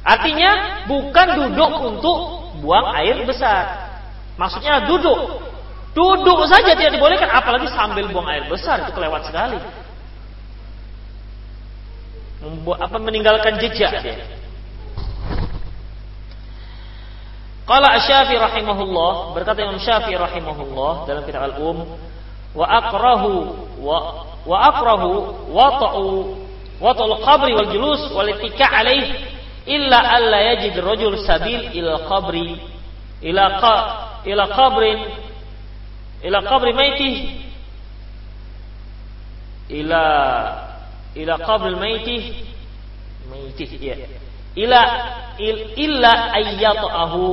[0.06, 2.18] Artinya bukan duduk untuk
[2.62, 3.90] buang air besar.
[4.38, 5.44] Maksudnya duduk.
[5.96, 9.60] Duduk saja tidak dibolehkan apalagi sambil buang air besar itu kelewat sekali.
[12.44, 14.45] Membuat apa meninggalkan jejak dia.
[17.66, 21.98] Qala Asy-Syafi'i rahimahullah, berkata Imam Syafi'i rahimahullah dalam kitab Al-Um,
[22.56, 23.34] wa akrahu
[23.84, 23.98] wa
[24.46, 25.12] wa akrahu
[25.52, 26.08] wata'u
[26.80, 29.12] wata'ul qabri wal julus wal ittika alaih
[29.68, 32.56] illa alla yajid rajul sabil ila qabri
[33.26, 33.78] ila qa
[34.24, 35.00] ila qabrin
[36.24, 37.12] ila qabri maiti
[39.76, 40.04] ila
[41.18, 42.18] ila qabri maiti
[43.28, 43.98] maiti ya
[44.56, 44.82] ila
[45.40, 47.24] il, illa ayyatahu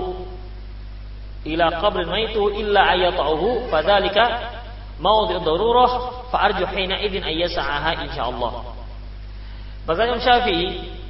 [1.47, 4.25] ila qabrin maitu illa ayyatahu fadzalika
[4.99, 8.83] mawdi' darurah fa arju hina idzin ayyasa'aha insyaallah
[9.83, 10.67] Berkata Imam Syafi'i,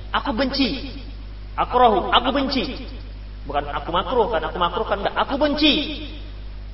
[0.08, 0.96] aku benci.
[1.60, 2.64] Aku rahu, aku benci.
[3.44, 5.16] Bukan aku makruh, kan aku makruh kan enggak.
[5.28, 5.74] Aku benci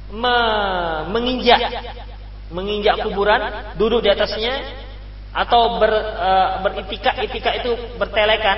[0.09, 0.37] Me
[1.13, 1.61] menginjak
[2.49, 4.57] menginjak kuburan, duduk di atasnya
[5.37, 8.57] atau ber, uh, beritika itika itu bertelekan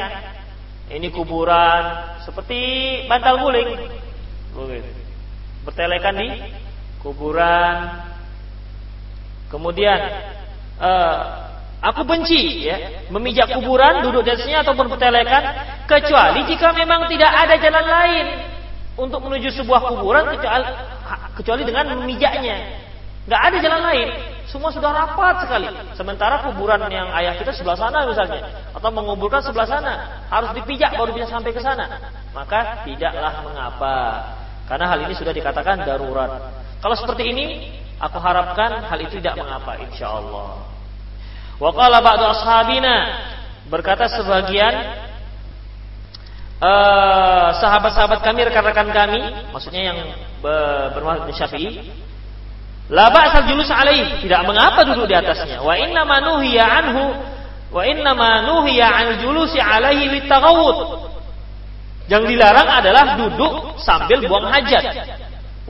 [0.91, 1.83] ini kuburan
[2.27, 2.59] seperti
[3.07, 3.71] bantal guling.
[5.63, 6.29] Bertelekan di
[6.99, 8.07] kuburan.
[9.51, 9.99] Kemudian
[10.79, 11.19] uh,
[11.83, 15.43] aku benci ya memijak kuburan duduk di atasnya ataupun bertelekan
[15.91, 18.27] kecuali jika memang tidak ada jalan lain
[18.95, 20.67] untuk menuju sebuah kuburan kecuali
[21.35, 22.57] kecuali dengan memijaknya.
[23.27, 24.09] Nggak ada jalan lain.
[24.51, 25.71] Semua sudah rapat sekali.
[25.95, 28.67] Sementara kuburan yang ayah kita sebelah sana misalnya.
[28.75, 29.95] Atau menguburkan sebelah sana.
[30.27, 31.87] Harus dipijak baru bisa sampai ke sana.
[32.35, 33.97] Maka tidaklah mengapa.
[34.67, 36.51] Karena hal ini sudah dikatakan darurat.
[36.83, 37.47] Kalau seperti ini,
[38.03, 40.67] aku harapkan hal itu tidak mengapa insya Allah.
[41.63, 42.97] Waqala ba'du ashabina
[43.69, 44.75] berkata sebagian
[46.59, 49.21] uh, sahabat-sahabat kami, rekan-rekan kami,
[49.53, 49.99] maksudnya yang
[50.41, 51.93] bermaksud Syafi'i,
[52.91, 55.63] La ba'sal julus alaih, tidak mengapa duduk di atasnya.
[55.63, 57.15] Wa inna ma nuhiya anhu
[57.71, 61.07] wa inna ma nuhiya an julusi alaihi litaghawud.
[62.11, 65.07] Yang dilarang adalah duduk sambil buang hajat.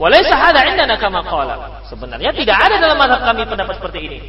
[0.01, 1.85] Walaysa hadha indana kama qala.
[1.85, 4.19] Sebenarnya tidak ada dalam mazhab kami pendapat seperti ini.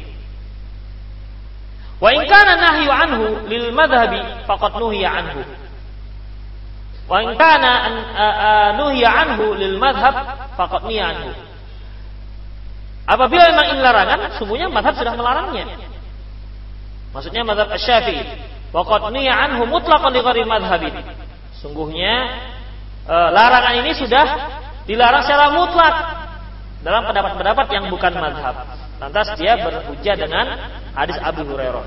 [1.97, 5.41] Wa in kana nahyu anhu lil madhhabi faqad nuhiya anhu.
[7.09, 7.73] Wa in kana
[8.77, 10.13] nuhiya anhu lil madhhab
[10.53, 11.33] faqad nuhiya anhu.
[13.03, 15.65] Apabila memang ini larangan, sungguhnya madhab sudah melarangnya.
[17.11, 18.23] Maksudnya madhab Syafi'i.
[18.73, 20.95] Waqad anhu mutlaqan li ghairi madhhabin.
[21.61, 22.13] Sungguhnya
[23.05, 24.25] e, larangan ini sudah
[24.89, 25.95] dilarang secara mutlak
[26.81, 28.55] dalam pendapat-pendapat yang bukan madhab.
[28.97, 30.57] Lantas dia berhujjah dengan
[30.95, 31.85] hadis Abu Hurairah.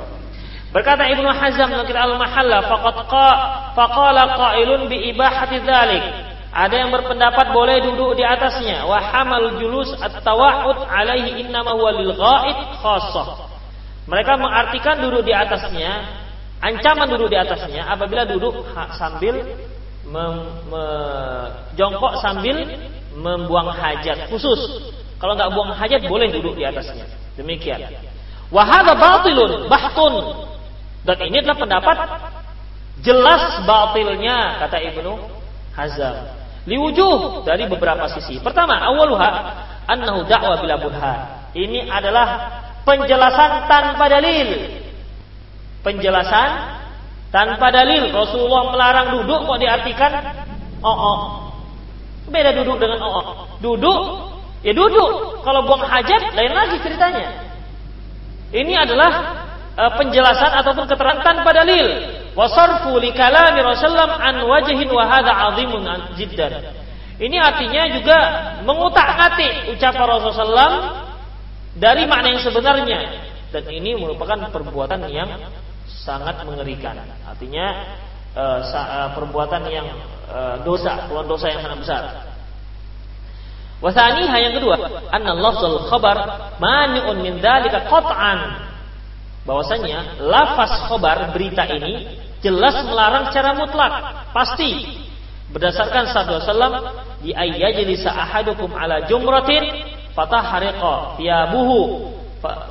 [0.71, 3.29] Berkata Ibnu Hazm dalam kitab Al-Mahalla, faqad qa
[3.73, 6.05] faqala qailun bi ibahati dzalik.
[6.53, 8.87] Ada yang berpendapat boleh duduk di atasnya.
[8.87, 13.51] Wa hamal julus at-tawahud alaihi innama huwa lil ghaid khassah.
[14.07, 16.23] Mereka mengartikan duduk di atasnya,
[16.63, 18.63] ancaman duduk di atasnya apabila duduk
[18.95, 19.43] sambil
[20.07, 20.35] mem,
[20.71, 20.85] me,
[21.75, 22.63] jongkok sambil
[23.19, 24.93] membuang hajat khusus.
[25.19, 27.09] Kalau nggak buang hajat boleh duduk di atasnya.
[27.35, 27.83] Demikian.
[28.55, 30.15] Wahada batilun bahtun.
[31.03, 31.97] Dan ini adalah pendapat
[33.03, 35.13] jelas batilnya kata Ibnu
[35.77, 36.36] Hazam
[36.67, 38.43] liwujuh dari beberapa sisi.
[38.43, 39.31] Pertama, awaluha
[39.87, 41.19] annahu da'wa bila burhan.
[41.55, 42.29] Ini adalah
[42.83, 44.77] penjelasan tanpa dalil.
[45.87, 46.49] Penjelasan
[47.31, 48.11] tanpa dalil.
[48.11, 50.13] Rasulullah melarang duduk kok diartikan
[50.83, 51.49] oh.
[52.27, 53.47] Beda duduk dengan oh.
[53.63, 54.01] Duduk
[54.67, 55.41] ya duduk.
[55.47, 57.47] Kalau buang hajat lain lagi ceritanya.
[58.51, 59.11] Ini adalah
[59.79, 65.89] uh, penjelasan ataupun keterangan tanpa dalil wasarfu li kalami Rasulullah an wajhin wa hadha azimun
[66.21, 66.53] jiddan.
[67.17, 68.19] Ini artinya juga
[68.61, 70.73] mengutak-atik ucapan Rasulullah
[71.73, 73.01] dari makna yang sebenarnya
[73.49, 75.49] dan ini merupakan perbuatan yang
[75.89, 77.01] sangat mengerikan.
[77.25, 77.67] Artinya
[78.37, 79.87] uh, perbuatan yang
[80.29, 82.03] uh, dosa, bukan dosa yang sangat besar.
[83.81, 84.77] Wasani yang kedua,
[85.13, 86.17] anna lafzul khabar
[86.61, 88.67] mani'un min dzalika qat'an
[89.45, 93.93] bahwasanya lafaz khobar berita ini jelas melarang secara mutlak,
[94.33, 95.05] pasti.
[95.47, 96.75] Berdasarkan sabda Sallam
[97.23, 99.63] di ayyajlisa ahadukum ala jumratin
[100.13, 102.13] fatahriqa thiyabuhu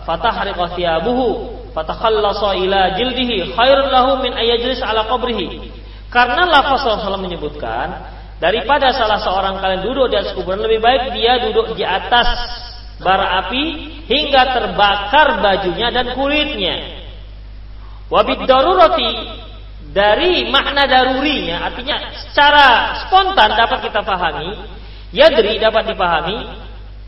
[0.05, 1.27] fatahriqa thiyabuhu
[1.71, 5.71] fatakhallasa ila jildihi khairun lahu min ayyajlis ala qabrihi.
[6.11, 7.87] Karena lafaz Rasulullah menyebutkan
[8.39, 12.27] daripada salah seorang kalian duduk di atas kuburan lebih baik dia duduk di atas
[13.03, 13.63] bara api
[14.07, 17.03] hingga terbakar bajunya dan kulitnya.
[18.07, 19.11] Wabid darurati
[19.95, 24.67] dari makna darurinya artinya secara spontan dapat kita pahami,
[25.15, 26.35] yadri dapat dipahami,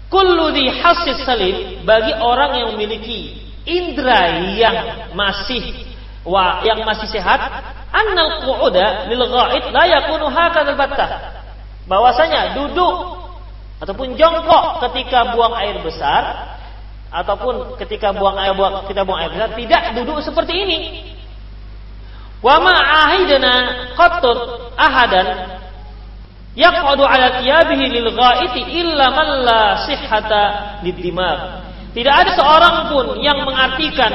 [0.08, 4.76] kullu di hasis salim bagi orang yang memiliki indera yang
[5.12, 5.84] masih
[6.24, 7.44] wa yang masih sehat,
[7.92, 11.44] annal qu'uda lil ghaid la yakunu hakadzal battah.
[11.92, 12.96] Bahwasanya duduk
[13.84, 16.56] ataupun jongkok ketika buang air besar
[17.12, 20.80] ataupun ketika buang air buang kita buang air besar tidak duduk seperti ini.
[22.38, 23.54] Wa ahidana
[23.98, 25.28] qattut ahadan
[26.54, 30.42] yaq'udu ala thiyabihi lil ghaiti illa man la sihhata
[30.86, 31.66] lidimag.
[31.98, 34.14] Tidak ada seorang pun yang mengartikan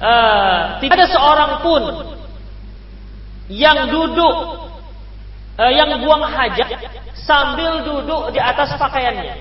[0.00, 1.82] uh, tidak ada seorang pun
[3.52, 4.36] yang duduk
[5.60, 6.80] uh, yang buang hajat
[7.12, 9.36] sambil duduk di atas pakaiannya.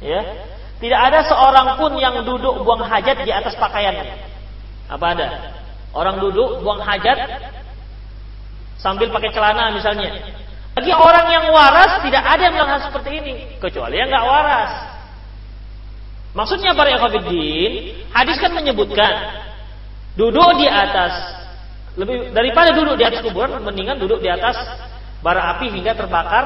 [0.00, 0.20] Ya.
[0.80, 4.31] Tidak ada seorang pun yang duduk buang hajat di atas pakaiannya.
[4.92, 5.28] Apa ada?
[5.96, 7.48] Orang duduk buang hajat
[8.80, 10.12] sambil pakai celana misalnya.
[10.72, 14.70] Bagi orang yang waras tidak ada yang melakukan seperti ini kecuali yang nggak waras.
[16.32, 17.72] Maksudnya para ikhwatiddin,
[18.08, 19.12] hadis kan menyebutkan
[20.16, 21.44] duduk di atas
[21.92, 24.56] lebih daripada duduk di atas kuburan mendingan duduk di atas
[25.20, 26.44] bara api hingga terbakar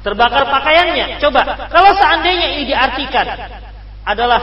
[0.00, 1.20] terbakar pakaiannya.
[1.20, 3.26] Coba kalau seandainya ini diartikan
[4.02, 4.40] adalah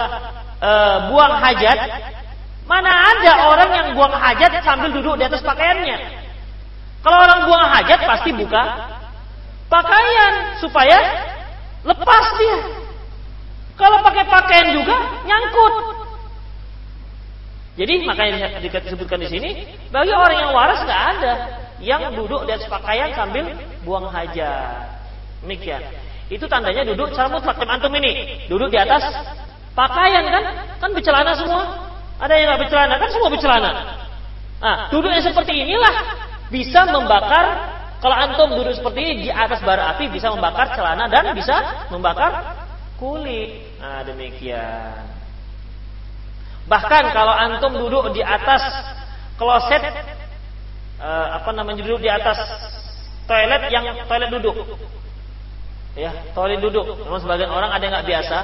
[0.62, 0.72] e,
[1.12, 1.78] buang hajat,
[2.70, 5.98] mana ada orang yang buang hajat sambil duduk di atas pakaiannya?
[7.02, 8.62] Kalau orang buang hajat pasti buka
[9.66, 10.98] pakaian supaya
[11.82, 12.58] lepas dia.
[13.74, 14.96] Kalau pakai pakaian juga
[15.26, 15.76] nyangkut.
[17.80, 19.50] Jadi makanya disebutkan di sini
[19.90, 21.34] bagi orang yang waras nggak ada
[21.82, 23.50] yang duduk di atas pakaian sambil
[23.82, 25.00] buang hajat.
[25.42, 25.82] Demikian.
[26.30, 27.58] Itu tandanya duduk secara mutlak.
[27.58, 29.02] Antum ini duduk di atas
[29.74, 30.44] pakaian kan?
[30.78, 31.89] Kan bercelana semua.
[32.20, 33.72] Ada yang nggak bercelana kan semua bercelana.
[34.60, 35.96] Nah, duduknya seperti inilah
[36.52, 37.46] bisa membakar
[38.04, 42.60] kalau antum duduk seperti ini di atas bara api bisa membakar celana dan bisa membakar
[43.00, 43.80] kulit.
[43.80, 45.08] Nah, demikian.
[46.68, 48.62] Bahkan kalau antum duduk di atas
[49.40, 49.80] kloset
[51.00, 52.36] uh, apa namanya duduk di atas
[53.28, 54.56] toilet yang toilet duduk.
[55.96, 57.04] Ya, toilet duduk.
[57.04, 58.38] Memang sebagian orang ada yang nggak biasa.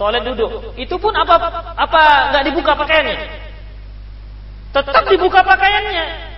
[0.00, 0.72] Toilet duduk.
[0.80, 1.36] Itu pun apa
[1.76, 3.18] apa nggak dibuka pakaiannya?
[4.72, 6.32] Tetap dibuka pakaiannya.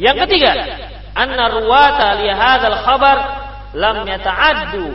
[0.00, 0.52] Yang ketiga,
[1.12, 2.32] anna ruwata li
[2.80, 3.18] khabar
[3.76, 4.88] lam yata'addu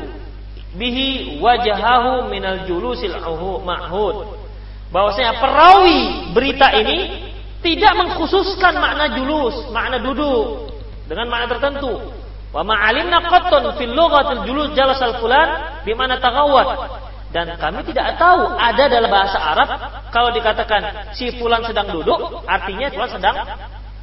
[0.73, 3.13] bihi wajahahu minal julusil
[3.61, 4.41] ma'hud
[4.89, 7.29] bahwasanya perawi berita ini
[7.61, 10.73] tidak mengkhususkan makna julus, makna duduk
[11.05, 12.24] dengan makna tertentu.
[12.55, 17.03] Wa ma'alimna qattun fil lughatil julus jalasal fulan bimana tagawat.
[17.35, 19.67] Dan kami tidak tahu ada dalam bahasa Arab
[20.07, 23.35] kalau dikatakan si fulan sedang duduk, artinya fulan sedang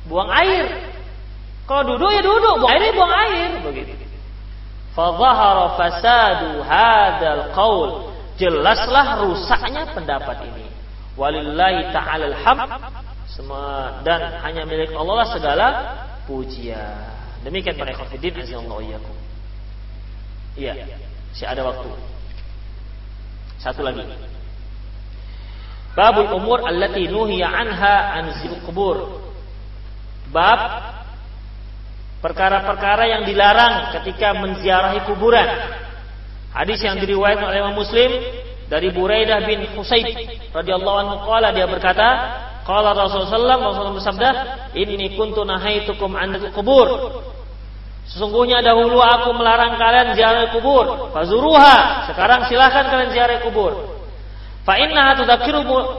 [0.05, 0.69] buang air.
[1.65, 3.93] Kalau duduk ya duduk, buang air ya buang air begitu.
[4.93, 8.13] Fadhahara fasadu hadal qaul.
[8.37, 10.69] Jelaslah rusaknya pendapat ini.
[11.17, 12.69] Walillahi ta'ala alhamd
[14.05, 15.67] dan hanya milik Allah lah segala
[16.29, 17.22] pujian.
[17.43, 19.17] Demikian para ikhwatiddin azallahu iyyakum.
[20.55, 20.73] Iya,
[21.33, 21.89] masih ada waktu.
[23.59, 24.05] Satu lagi.
[25.93, 28.27] Babul umur allati nuhiya anha an
[28.65, 29.21] kubur.
[30.33, 30.61] Bab
[32.25, 35.49] perkara-perkara yang dilarang ketika menziarahi kuburan.
[36.53, 38.11] Hadis yang diriwayatkan oleh Imam Muslim
[38.69, 40.17] dari Buraidah bin Husayb
[40.53, 42.09] radhiyallahu anhu qala dia berkata
[42.63, 44.31] qala Rasulullah Rasulullah bersabda
[44.79, 46.89] inni kuntu nahaitukum an kubur
[48.03, 51.15] Sesungguhnya dahulu aku melarang kalian ziarah kubur.
[51.15, 52.11] Fazuruha.
[52.13, 53.73] Sekarang silahkan kalian ziarah kubur.
[54.67, 55.23] Fa innaha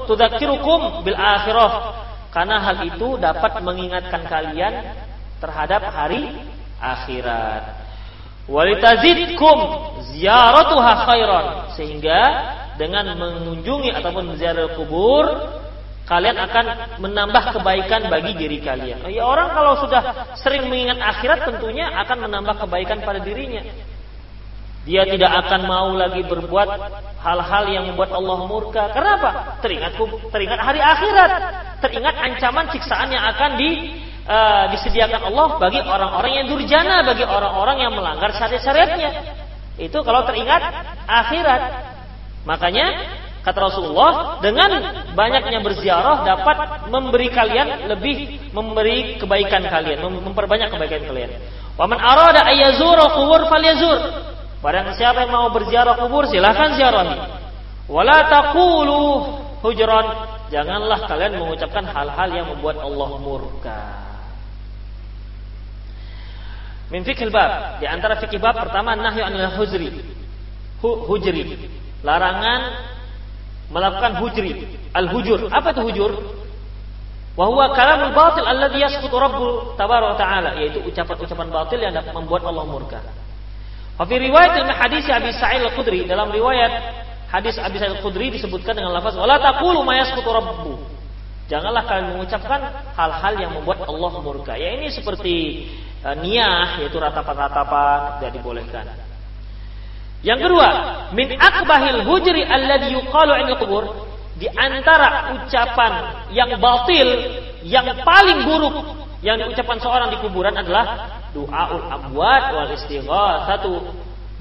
[0.06, 2.04] tudzakirukum bil akhirah.
[2.30, 4.94] Karena hal itu dapat mengingatkan kalian
[5.42, 6.28] terhadap hari
[6.78, 7.82] akhirat.
[8.46, 9.58] Walitazidkum
[10.14, 11.46] ziyaratuha khairan
[11.80, 12.20] sehingga
[12.76, 15.24] dengan mengunjungi ataupun menziarah kubur
[16.04, 16.66] kalian akan
[17.00, 19.08] menambah kebaikan bagi diri kalian.
[19.08, 23.64] Ya orang kalau sudah sering mengingat akhirat tentunya akan menambah kebaikan pada dirinya.
[24.84, 26.70] Dia tidak akan mau lagi berbuat
[27.24, 28.92] hal-hal yang membuat Allah murka.
[28.92, 29.56] Kenapa?
[29.64, 29.96] Teringat
[30.28, 31.32] teringat hari akhirat,
[31.80, 33.96] teringat ancaman siksaan yang akan di
[34.28, 39.12] uh, disediakan Allah bagi orang-orang yang durjana, bagi orang-orang yang melanggar syariat-syariatnya.
[39.80, 40.62] Itu kalau teringat
[41.08, 41.62] akhirat.
[42.44, 42.86] Makanya
[43.44, 44.72] kata Rasulullah, dengan
[45.14, 51.32] banyaknya berziarah dapat memberi kalian lebih memberi kebaikan kalian, memperbanyak kebaikan kalian.
[51.76, 54.00] Waman arada ayyazura qubur falyazur.
[54.64, 57.18] Barang siapa yang mau berziarah kubur silahkan ziarahi.
[57.92, 59.04] Wala taqulu
[59.60, 60.08] hujran.
[60.48, 63.82] Janganlah kalian mengucapkan hal-hal yang membuat Allah murka.
[66.94, 69.90] Min fikhil bab, di antara fikih bab pertama nahyu anil huzri.
[70.78, 71.58] Hu, hujri.
[72.06, 72.93] Larangan
[73.74, 74.70] melakukan hujri.
[74.94, 75.50] Al-hujur.
[75.50, 76.12] Apa itu hujur?
[77.34, 82.46] Wa huwa kalamul batil alladhi yasqutu rabbul tabaraka ta'ala, yaitu ucapan-ucapan batil yang dapat membuat
[82.46, 83.02] Allah murka.
[83.94, 86.74] Fi riwayat hadis Abi Sa'id Al-Khudri dalam riwayat
[87.34, 90.78] hadis Abi Sa'id Al-Khudri disebutkan dengan lafaz wala taqulu ma yasqutu rabbu.
[91.50, 92.62] Janganlah kalian mengucapkan
[92.94, 94.54] hal-hal yang membuat Allah murka.
[94.56, 95.68] Ya ini seperti
[96.06, 98.86] uh, niyah yaitu ratapan-ratapan tidak dibolehkan.
[100.24, 100.70] Yang kedua,
[101.12, 104.08] min akbahil hujri alladhi yuqalu 'inda qubur
[104.40, 105.94] di antara ucapan
[106.32, 107.08] yang batil
[107.64, 108.76] yang paling buruk
[109.24, 112.72] yang diucapkan seorang di kuburan adalah doaul amwat wal
[113.48, 113.72] satu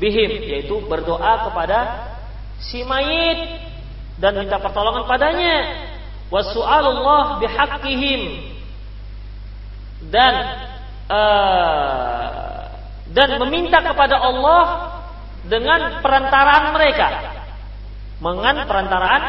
[0.03, 1.78] bihim yaitu berdoa kepada
[2.59, 3.62] si mayit
[4.18, 5.89] dan minta pertolongan padanya.
[6.33, 8.22] Wasu'alullah bihaqqihim.
[10.11, 10.35] Dan
[11.07, 12.66] uh,
[13.12, 14.91] dan meminta kepada Allah
[15.47, 17.09] dengan perantaraan mereka
[18.22, 19.22] mengan perantaraan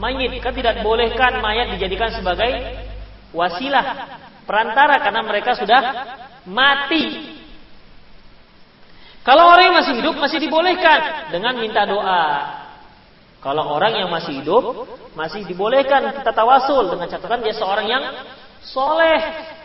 [0.00, 2.50] mayit kan tidak bolehkan mayat dijadikan sebagai
[3.36, 4.16] wasilah
[4.48, 5.82] perantara karena mereka sudah
[6.48, 7.34] mati.
[9.24, 12.24] Kalau orang yang masih hidup masih dibolehkan dengan minta doa.
[13.40, 18.04] Kalau orang yang masih hidup masih dibolehkan kita tawasul dengan catatan dia seorang yang
[18.64, 19.20] soleh.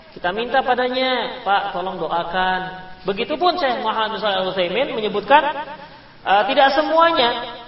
[0.10, 2.89] Kita minta padanya, Pak, tolong doakan.
[3.08, 5.44] Begitupun Syekh Muhammad Shalih Utsaimin menyebutkan
[6.26, 7.64] uh, tidak semuanya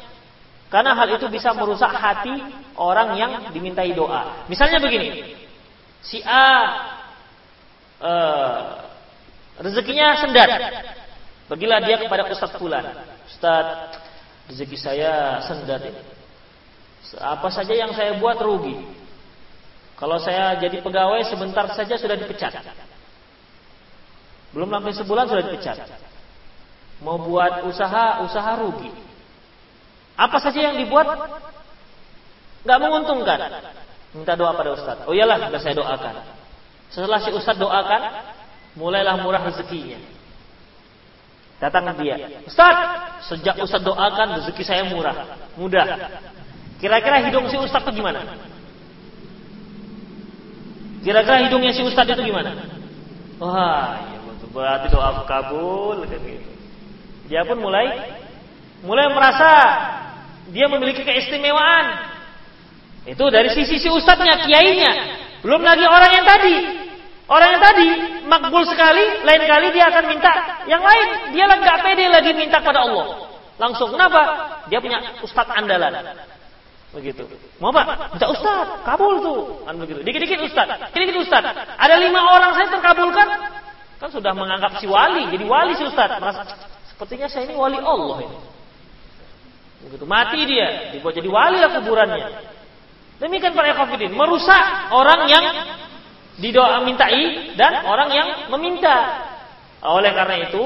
[0.72, 2.32] karena hal itu bisa merusak hati
[2.80, 4.48] orang yang dimintai doa.
[4.48, 5.36] Misalnya begini,
[6.04, 6.48] si A
[8.00, 8.60] uh,
[9.60, 10.50] rezekinya sendat.
[11.52, 12.88] Pergilah dia kepada Ustaz Fulan.
[13.28, 14.00] Ustaz,
[14.48, 16.02] rezeki saya sendat ini.
[17.20, 18.80] Apa saja yang saya buat rugi.
[20.00, 22.56] Kalau saya jadi pegawai sebentar saja sudah dipecat.
[24.52, 25.78] Belum sampai sebulan sudah dipecat.
[27.02, 28.92] Mau buat usaha, usaha rugi.
[30.20, 31.08] Apa saja yang dibuat
[32.62, 33.40] nggak menguntungkan.
[34.12, 34.98] Minta doa pada Ustaz.
[35.08, 36.16] Oh iyalah, sudah saya doakan.
[36.92, 38.02] Setelah si Ustaz doakan,
[38.76, 39.98] mulailah murah rezekinya.
[41.62, 42.76] Datang dia, Ustaz,
[43.30, 46.10] sejak Ustaz doakan rezeki saya murah, mudah.
[46.82, 48.26] Kira-kira hidung si Ustaz itu gimana?
[51.06, 52.58] Kira-kira hidungnya si Ustaz itu gimana?
[53.38, 54.21] Wah, ya
[54.52, 56.52] berarti doa kabul kan gitu.
[57.32, 57.88] Dia pun mulai
[58.84, 59.52] mulai merasa
[60.52, 62.12] dia memiliki keistimewaan.
[63.08, 64.94] Itu dari sisi si ustadznya, kiainya.
[65.42, 66.56] Belum lagi orang yang tadi
[67.32, 67.88] Orang yang tadi
[68.28, 70.34] makbul sekali, lain kali dia akan minta
[70.68, 71.32] yang lain.
[71.32, 73.24] Dia nggak pede lagi minta pada Allah.
[73.56, 74.20] Langsung kenapa?
[74.68, 75.96] Dia punya ustaz andalan.
[76.92, 77.24] Begitu.
[77.64, 78.12] Mau apa?
[78.12, 79.64] Minta ustaz, kabul tuh.
[79.64, 80.04] Kan begitu.
[80.04, 81.56] Dikit-dikit ustaz, dikit-dikit ustaz.
[81.80, 83.28] Ada lima orang saya terkabulkan.
[84.02, 86.18] Kan sudah menganggap si wali, jadi wali si ustaz.
[86.18, 86.42] Merasa,
[86.90, 88.38] sepertinya saya ini wali Allah ini.
[89.86, 90.06] Begitu.
[90.10, 92.28] Mati dia, dibuat jadi wali lah kuburannya.
[93.22, 95.46] Demikian para ikhwafidin, merusak orang yang
[96.42, 99.30] didoa mintai dan orang yang meminta.
[99.86, 100.64] Oleh karena itu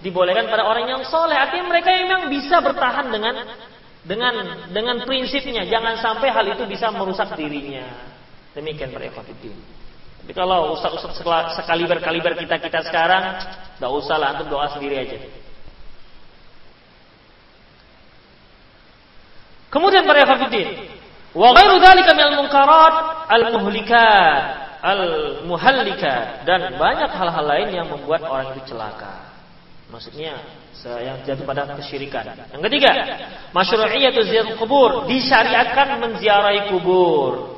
[0.00, 1.36] dibolehkan pada orang yang soleh.
[1.36, 3.36] Artinya mereka memang bisa bertahan dengan
[4.00, 4.34] dengan
[4.72, 5.68] dengan prinsipnya.
[5.68, 7.84] Jangan sampai hal itu bisa merusak dirinya.
[8.56, 9.77] Demikian para ikhwatiddin.
[10.28, 13.40] Tapi kalau ustaz-ustaz sekaliber-kaliber kita-kita sekarang,
[13.80, 15.24] tidak usah lah, doa sendiri aja.
[19.72, 20.84] Kemudian para ikhwatiddin,
[21.32, 28.76] wa ghairu dzalika minal munkarat al-muhlikat al-muhallika dan banyak hal-hal lain yang membuat orang itu
[28.76, 29.32] celaka.
[29.88, 30.44] Maksudnya
[30.84, 32.36] yang jatuh pada kesyirikan.
[32.52, 32.90] Yang ketiga,
[33.56, 37.57] masyru'iyatu ziarah kubur, disyariatkan menziarahi kubur.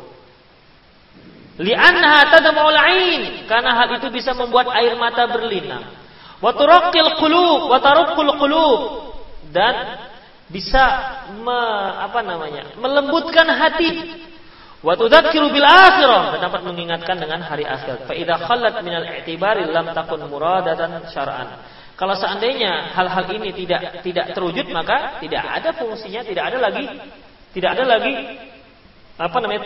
[1.60, 5.92] Li'annaha tadma'ul 'ain, karena hal itu bisa membuat air mata berlinang.
[6.40, 7.78] Wa turaqqil qulub, wa
[8.40, 8.80] qulub
[9.52, 10.08] dan
[10.48, 10.82] bisa
[11.36, 11.60] me,
[12.00, 12.74] apa namanya?
[12.80, 13.92] melembutkan hati
[14.80, 18.08] Wa tudzakiru bil akhirah dan dapat mengingatkan dengan hari akhir.
[18.08, 21.60] Fa idza khallat minal i'tibari lam takun muradatan syar'an.
[22.00, 26.84] Kalau seandainya hal-hal ini tidak tidak terwujud maka tidak ada fungsinya, tidak ada lagi
[27.52, 28.14] tidak ada lagi
[29.20, 29.62] apa namanya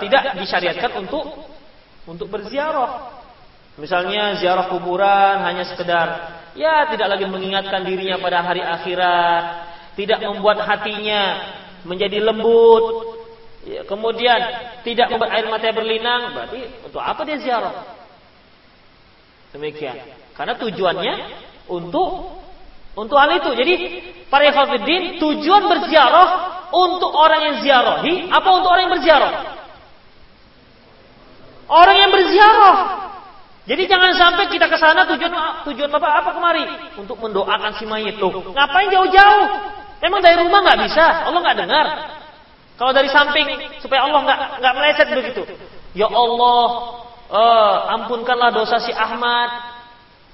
[0.00, 1.24] tidak disyariatkan untuk
[2.08, 3.20] untuk berziarah.
[3.76, 6.08] Misalnya ziarah kuburan hanya sekedar
[6.56, 9.44] ya tidak lagi mengingatkan dirinya pada hari akhirat,
[9.98, 11.52] tidak membuat hatinya
[11.84, 13.18] menjadi lembut,
[13.66, 14.40] ya, kemudian
[14.86, 17.76] tidak membuat air mata berlinang, berarti untuk apa dia ziarah?
[19.52, 20.00] Demikian.
[20.34, 21.14] Karena tujuannya
[21.70, 22.42] untuk
[22.94, 23.50] untuk hal itu.
[23.54, 23.74] Jadi
[24.30, 26.28] para ikhwatiddin tujuan berziarah
[26.74, 29.32] untuk orang yang ziarahi apa untuk orang yang berziarah?
[31.70, 32.76] Orang yang berziarah.
[33.64, 35.32] Jadi jangan sampai kita ke sana tujuan
[35.64, 36.64] tujuan Bapak apa kemari?
[37.00, 38.52] Untuk mendoakan si mayit tuh.
[38.52, 39.44] Ngapain jauh-jauh?
[40.04, 41.24] Emang dari rumah nggak bisa?
[41.24, 41.86] Allah nggak dengar.
[42.76, 43.46] Kalau dari samping
[43.80, 45.42] supaya Allah nggak nggak meleset begitu.
[45.96, 46.66] Ya Allah,
[47.32, 49.73] uh, ampunkanlah dosa si Ahmad.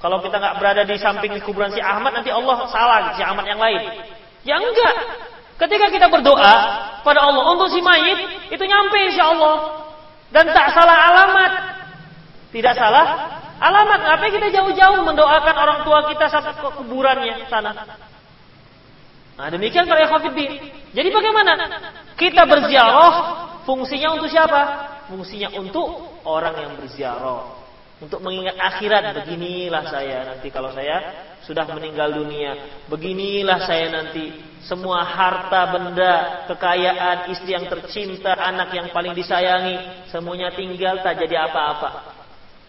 [0.01, 3.61] Kalau kita nggak berada di samping kuburan si Ahmad, nanti Allah salah si Ahmad yang
[3.61, 3.85] lain.
[4.49, 4.97] Ya enggak.
[5.61, 6.55] Ketika kita berdoa
[7.05, 9.85] pada Allah untuk si mayit, itu nyampe insya Allah.
[10.33, 11.53] Dan tak salah alamat.
[12.49, 13.07] Tidak salah
[13.61, 14.01] alamat.
[14.09, 17.77] Ngapain kita jauh-jauh mendoakan orang tua kita sampai ke kuburannya sana.
[19.37, 20.65] Nah demikian para ikhwatiddin.
[20.97, 21.53] Jadi bagaimana?
[22.17, 23.13] Kita berziarah
[23.69, 24.61] fungsinya untuk siapa?
[25.13, 27.60] Fungsinya untuk orang yang berziarah.
[28.01, 32.81] Untuk mengingat akhirat beginilah saya nanti kalau saya sudah meninggal dunia.
[32.89, 34.33] Beginilah saya nanti
[34.65, 41.45] semua harta benda, kekayaan, istri yang tercinta, anak yang paling disayangi, semuanya tinggal tak jadi
[41.45, 42.17] apa-apa.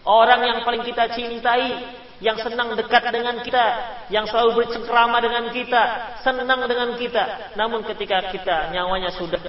[0.04, 1.80] Orang yang paling kita cintai,
[2.20, 3.66] yang senang dekat dengan kita,
[4.12, 5.82] yang selalu bercengkrama dengan kita,
[6.20, 7.56] senang dengan kita.
[7.56, 9.40] Namun ketika kita nyawanya sudah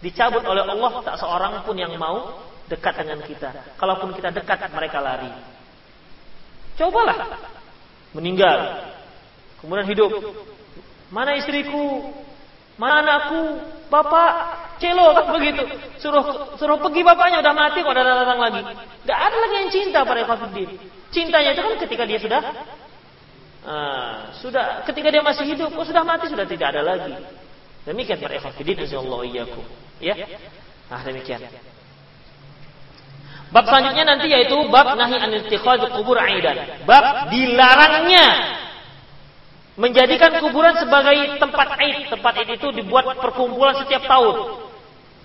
[0.00, 3.50] dicabut oleh Allah, tak seorang pun yang mau dekat dengan kita.
[3.80, 5.32] Kalaupun kita dekat, mereka lari.
[6.78, 7.18] Cobalah
[8.14, 8.86] meninggal,
[9.58, 10.12] kemudian hidup.
[11.10, 12.12] Mana istriku?
[12.78, 13.58] Mana anakku?
[13.90, 14.30] Bapak,
[14.78, 15.66] celo begitu.
[15.98, 18.60] Suruh suruh pergi bapaknya udah mati kok datang datang lagi.
[19.02, 20.70] Gak ada lagi yang cinta pada Ikhwanuddin.
[21.10, 22.40] Cintanya itu kan ketika dia sudah
[23.66, 27.18] uh, sudah ketika dia masih hidup, kok sudah mati sudah tidak ada lagi.
[27.82, 29.64] Demikian para Ikhwanuddin insyaallah iyyakum.
[29.98, 30.14] Ya.
[30.86, 31.42] Nah, demikian.
[33.48, 35.32] Bab selanjutnya nanti yaitu bab nahi an
[35.96, 36.84] kubur aidan.
[36.84, 38.26] Bab dilarangnya
[39.80, 42.12] menjadikan kuburan sebagai tempat aid.
[42.12, 44.68] Tempat aid itu dibuat perkumpulan setiap tahun.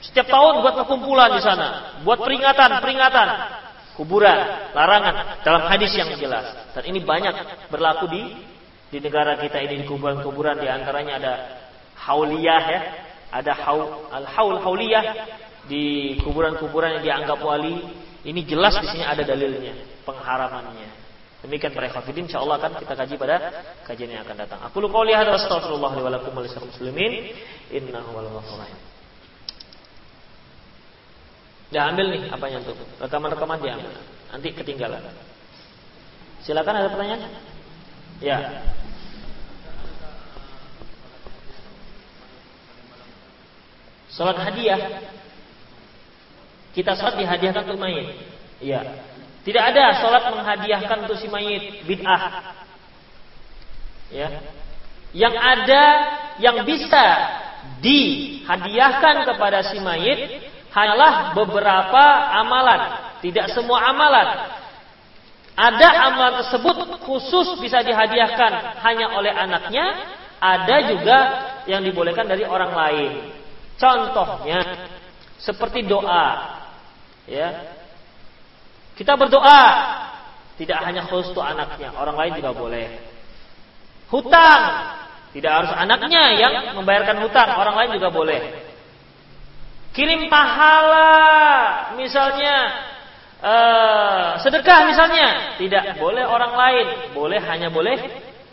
[0.03, 3.27] Setiap tahun buat perkumpulan di sana, buat peringatan-peringatan
[3.95, 6.75] kuburan, larangan dalam hadis yang jelas.
[6.75, 8.21] Dan ini banyak berlaku di
[8.93, 11.33] di negara kita ini di kuburan-kuburan di antaranya ada
[11.97, 12.79] hauliyah ya,
[13.31, 15.05] ada haul al-haul hauliyah
[15.65, 19.75] di kuburan-kuburan yang dianggap wali ini jelas di sini ada dalilnya,
[20.07, 21.03] pengharamannya.
[21.43, 23.35] Demikian para ikhwatiddin insyaallah akan kita kaji pada
[23.83, 24.63] kajian yang akan datang.
[24.63, 27.35] Aku lu qouli hadza astaghfirullah li wa lakum muslimin
[27.67, 28.31] innahu wal.
[31.73, 32.79] Ya ambil nih apanya tuh.
[33.03, 33.91] Rekaman-rekaman diambil.
[34.31, 35.03] Nanti ketinggalan.
[36.47, 37.27] Silakan ada pertanyaan?
[38.23, 38.39] Ya.
[44.13, 44.79] Salat hadiah
[46.73, 48.17] kita sholat dihadiahkan untuk mayit.
[48.57, 48.81] Iya.
[49.45, 52.21] Tidak ada sholat menghadiahkan untuk si mayit bid'ah.
[54.09, 54.29] Ya.
[55.13, 55.83] Yang ada
[56.41, 57.05] yang bisa
[57.79, 62.03] dihadiahkan kepada si mayit hanyalah beberapa
[62.41, 62.81] amalan,
[63.21, 64.57] tidak semua amalan.
[65.53, 69.85] Ada amalan tersebut khusus bisa dihadiahkan hanya oleh anaknya,
[70.41, 71.17] ada juga
[71.69, 73.11] yang dibolehkan dari orang lain.
[73.77, 74.89] Contohnya
[75.37, 76.62] seperti doa.
[77.29, 77.79] Ya.
[78.93, 79.63] Kita berdoa
[80.53, 82.87] tidak hanya khusus untuk anaknya, orang lain juga boleh.
[84.13, 84.61] Hutang
[85.33, 88.41] tidak harus anaknya yang membayarkan hutang, orang lain juga boleh.
[89.97, 91.09] Kirim pahala,
[91.97, 92.55] misalnya
[93.41, 96.85] uh, sedekah misalnya, tidak boleh orang lain,
[97.17, 97.97] boleh hanya boleh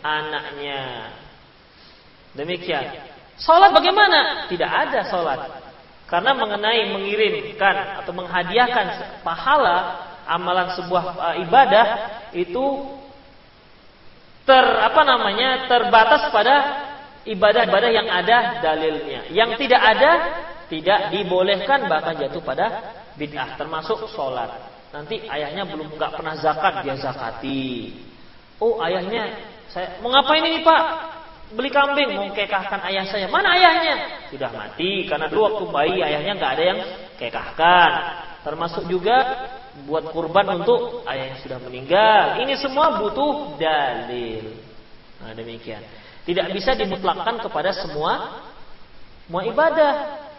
[0.01, 1.13] anaknya.
[2.33, 2.97] Demikian.
[3.37, 4.49] Salat bagaimana?
[4.49, 5.60] Tidak ada salat.
[6.11, 8.87] Karena mengenai mengirimkan atau menghadiahkan
[9.23, 9.77] pahala
[10.27, 11.85] amalan sebuah uh, ibadah
[12.35, 12.65] itu
[14.43, 16.55] ter apa namanya terbatas pada
[17.23, 19.31] ibadah-ibadah yang ada dalilnya.
[19.31, 20.11] Yang tidak ada
[20.67, 24.51] tidak dibolehkan bahkan jatuh pada bid'ah termasuk sholat.
[24.91, 27.95] Nanti ayahnya belum nggak pernah zakat dia zakati.
[28.59, 29.31] Oh ayahnya
[29.71, 30.83] saya mau ngapain ini pak?
[31.55, 33.27] Beli kambing mau kekahkan ayah saya.
[33.27, 33.95] Mana ayahnya?
[34.31, 36.79] Sudah mati karena dulu waktu bayi ayahnya nggak ada yang
[37.19, 37.91] kekahkan.
[38.41, 39.17] Termasuk juga
[39.85, 42.41] buat kurban untuk ayah yang sudah meninggal.
[42.41, 44.57] Ini semua butuh dalil.
[45.21, 45.85] Nah, demikian.
[46.25, 48.41] Tidak bisa dimutlakkan kepada semua
[49.31, 49.93] semua ibadah.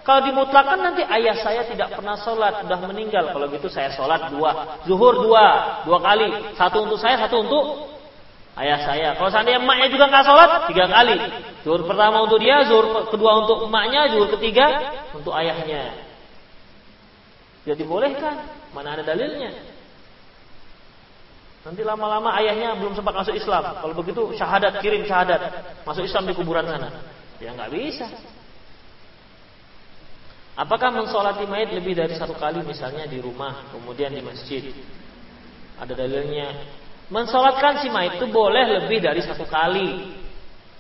[0.05, 3.33] Kalau dimutlakkan nanti ayah saya tidak pernah sholat, sudah meninggal.
[3.33, 6.29] Kalau gitu saya sholat dua, zuhur dua, dua kali.
[6.59, 7.65] Satu untuk saya, satu untuk
[8.61, 9.09] ayah saya.
[9.17, 11.17] Kalau seandainya emaknya juga nggak sholat, tiga kali.
[11.65, 14.67] Zuhur pertama untuk dia, zuhur kedua untuk emaknya, zuhur ketiga
[15.17, 15.95] untuk ayahnya.
[17.63, 18.43] Jadi bolehkan,
[18.75, 19.55] mana ada dalilnya?
[21.63, 23.63] Nanti lama-lama ayahnya belum sempat masuk Islam.
[23.79, 25.41] Kalau begitu syahadat kirim syahadat
[25.87, 26.91] masuk Islam di kuburan sana.
[27.39, 28.11] Ya nggak bisa.
[30.59, 34.75] Apakah mensolati mayat lebih dari satu kali misalnya di rumah kemudian di masjid?
[35.79, 36.82] Ada dalilnya.
[37.11, 40.15] Mensolatkan si mayat itu boleh lebih dari satu kali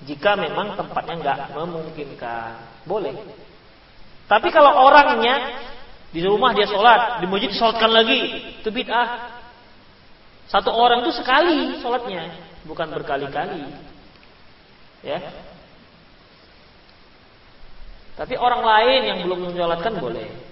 [0.07, 2.85] jika memang tempatnya nggak memungkinkan.
[2.87, 3.15] Boleh.
[4.27, 5.61] Tapi kalau orangnya
[6.13, 8.21] di rumah dia sholat, di masjid sholatkan lagi,
[8.61, 9.41] itu bid'ah.
[10.49, 12.37] Satu orang itu sekali sholatnya,
[12.69, 13.65] bukan berkali-kali.
[15.01, 15.21] Ya.
[18.13, 20.52] Tapi orang lain yang belum menyolatkan boleh.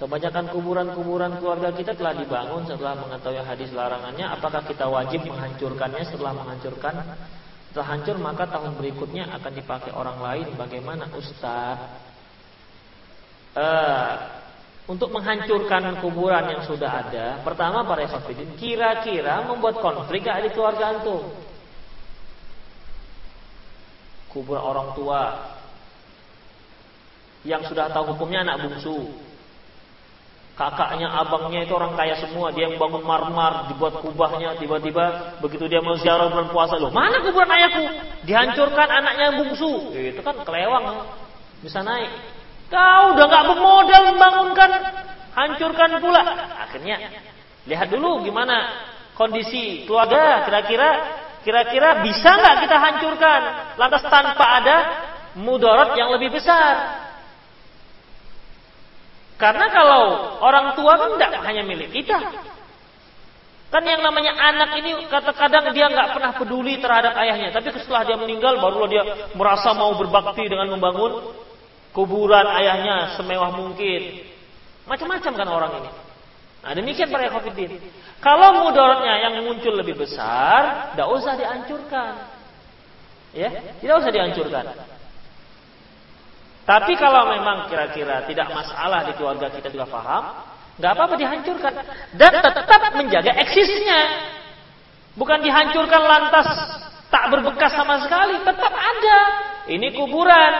[0.00, 4.32] Kebanyakan kuburan-kuburan keluarga kita telah dibangun setelah mengetahui hadis larangannya.
[4.32, 7.04] Apakah kita wajib menghancurkannya setelah menghancurkan?
[7.68, 10.56] Setelah hancur maka tahun berikutnya akan dipakai orang lain.
[10.56, 12.00] Bagaimana Ustaz?
[13.52, 14.40] Uh,
[14.88, 20.96] untuk menghancurkan kuburan yang sudah ada, pertama para ikhwatiddin kira-kira membuat konflik gak di keluarga
[20.96, 21.28] antum?
[24.32, 25.22] Kuburan orang tua
[27.44, 29.28] yang sudah tahu hukumnya anak bungsu.
[30.60, 35.80] Kakaknya, abangnya itu orang kaya semua, dia yang bangun marmar, dibuat kubahnya, tiba-tiba begitu dia
[35.80, 37.80] mau ziarah bulan puasa loh, mana kuburan ayahku?
[38.28, 39.88] Dihancurkan anaknya yang bungsu.
[39.96, 41.08] Itu kan kelewang,
[41.64, 42.12] bisa naik.
[42.68, 44.70] Kau udah nggak bermodal membangunkan,
[45.32, 46.22] hancurkan pula.
[46.68, 47.08] Akhirnya
[47.64, 48.84] lihat dulu gimana
[49.16, 50.90] kondisi keluarga kira-kira
[51.40, 53.40] kira-kira bisa nggak kita hancurkan
[53.80, 54.76] lantas tanpa ada
[55.40, 57.08] mudarat yang lebih besar.
[59.40, 62.20] Karena kalau orang tua kan tidak hanya milik kita.
[63.70, 68.18] Kan yang namanya anak ini kadang-kadang dia nggak pernah peduli terhadap ayahnya, tapi setelah dia
[68.18, 71.32] meninggal barulah dia merasa mau berbakti dengan membangun
[71.96, 74.26] kuburan ayahnya semewah mungkin.
[74.90, 75.90] Macam-macam kan orang ini.
[76.60, 77.80] Nah demikian para ikhwatiddin.
[78.20, 82.12] Kalau mudaratnya yang muncul lebih besar, tidak usah dihancurkan.
[83.32, 83.48] Ya,
[83.80, 84.64] tidak usah dihancurkan.
[86.70, 90.22] Tapi kalau memang kira-kira tidak masalah di keluarga kita juga paham,
[90.78, 91.72] nggak apa-apa dihancurkan
[92.14, 94.00] dan tetap menjaga eksisnya.
[95.18, 96.46] Bukan dihancurkan lantas
[97.10, 99.18] tak berbekas sama sekali, tetap ada.
[99.66, 100.52] Ini kuburan,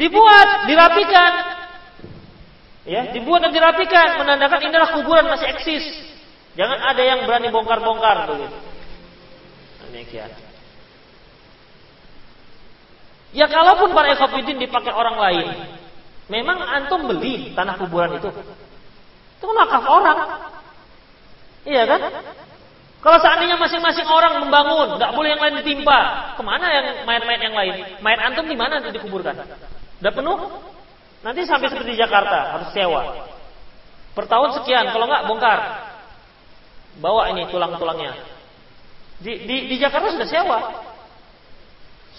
[0.00, 1.32] Dibuat, dirapikan.
[2.88, 5.84] Ya, dibuat dan dirapikan menandakan inilah kuburan masih eksis.
[6.56, 8.58] Jangan ada yang berani bongkar-bongkar begitu.
[9.84, 10.49] Demikian.
[13.30, 15.46] Ya kalaupun para ekofidin dipakai orang lain,
[16.26, 18.30] memang antum beli tanah kuburan itu.
[19.38, 20.18] Itu kan wakaf orang.
[21.62, 22.00] Iya kan?
[23.00, 25.98] Kalau seandainya masing-masing orang membangun, nggak boleh yang lain ditimpa,
[26.36, 27.74] ke mana yang mayat-mayat yang lain?
[28.04, 29.40] Mayat antum di mana nanti dikuburkan?
[30.04, 30.38] Udah penuh?
[31.24, 33.30] Nanti sampai seperti Jakarta harus sewa.
[34.12, 35.60] Per tahun sekian, kalau nggak bongkar.
[37.00, 38.12] Bawa ini tulang-tulangnya.
[39.22, 40.58] Di, di, di Jakarta sudah sewa.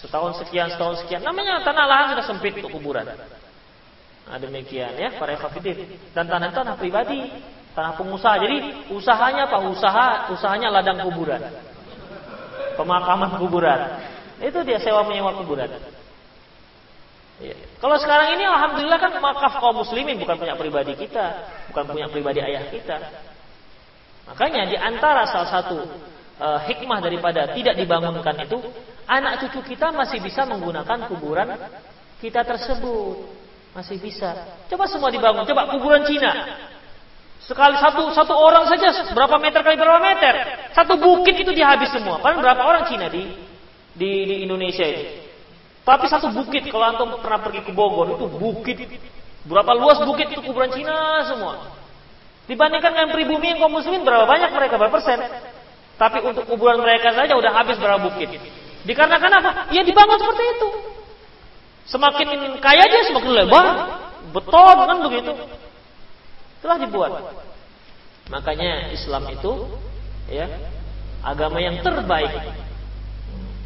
[0.01, 1.21] Setahun sekian, setahun sekian.
[1.21, 3.05] Namanya tanah lahan sudah sempit untuk kuburan.
[3.05, 5.85] Nah, demikian ya para ekafidin.
[6.17, 7.29] Dan tanah tanah pribadi,
[7.77, 8.41] tanah pengusaha.
[8.41, 8.57] Jadi
[8.89, 9.61] usahanya apa?
[9.69, 11.41] Usaha usahanya ladang kuburan.
[12.73, 14.01] Pemakaman kuburan.
[14.41, 15.69] Itu dia sewa menyewa kuburan.
[17.41, 17.57] Ya.
[17.81, 21.25] Kalau sekarang ini alhamdulillah kan makaf kaum muslimin bukan punya pribadi kita,
[21.73, 22.97] bukan punya pribadi ayah kita.
[24.29, 25.77] Makanya di antara salah satu
[26.37, 28.61] uh, hikmah daripada tidak dibangunkan itu,
[29.07, 31.57] anak cucu kita masih bisa menggunakan kuburan
[32.21, 33.41] kita tersebut.
[33.71, 34.35] Masih bisa.
[34.67, 35.47] Coba semua dibangun.
[35.47, 36.59] Coba kuburan Cina.
[37.41, 40.33] Sekali satu satu orang saja berapa meter kali berapa meter?
[40.75, 42.19] Satu bukit itu dihabis semua.
[42.19, 43.31] Kan berapa orang Cina di
[43.95, 45.31] di, di Indonesia ini?
[45.81, 48.77] Tapi satu bukit, kalau antum pernah pergi ke Bogor, itu bukit.
[49.49, 51.73] Berapa luas bukit itu kuburan Cina semua.
[52.45, 55.17] Dibandingkan dengan pribumi yang kaum muslimin, berapa banyak mereka, berapa persen?
[55.97, 58.29] Tapi untuk kuburan mereka saja udah habis berapa bukit.
[58.87, 59.51] Dikarenakan apa?
[59.73, 60.69] Ya dibangun seperti itu.
[61.89, 62.27] Semakin
[62.61, 63.65] kaya dia semakin lebar,
[64.31, 65.31] beton kan begitu.
[66.61, 67.11] Telah dibuat.
[68.29, 69.51] Makanya Islam itu
[70.31, 70.47] ya
[71.25, 72.31] agama yang terbaik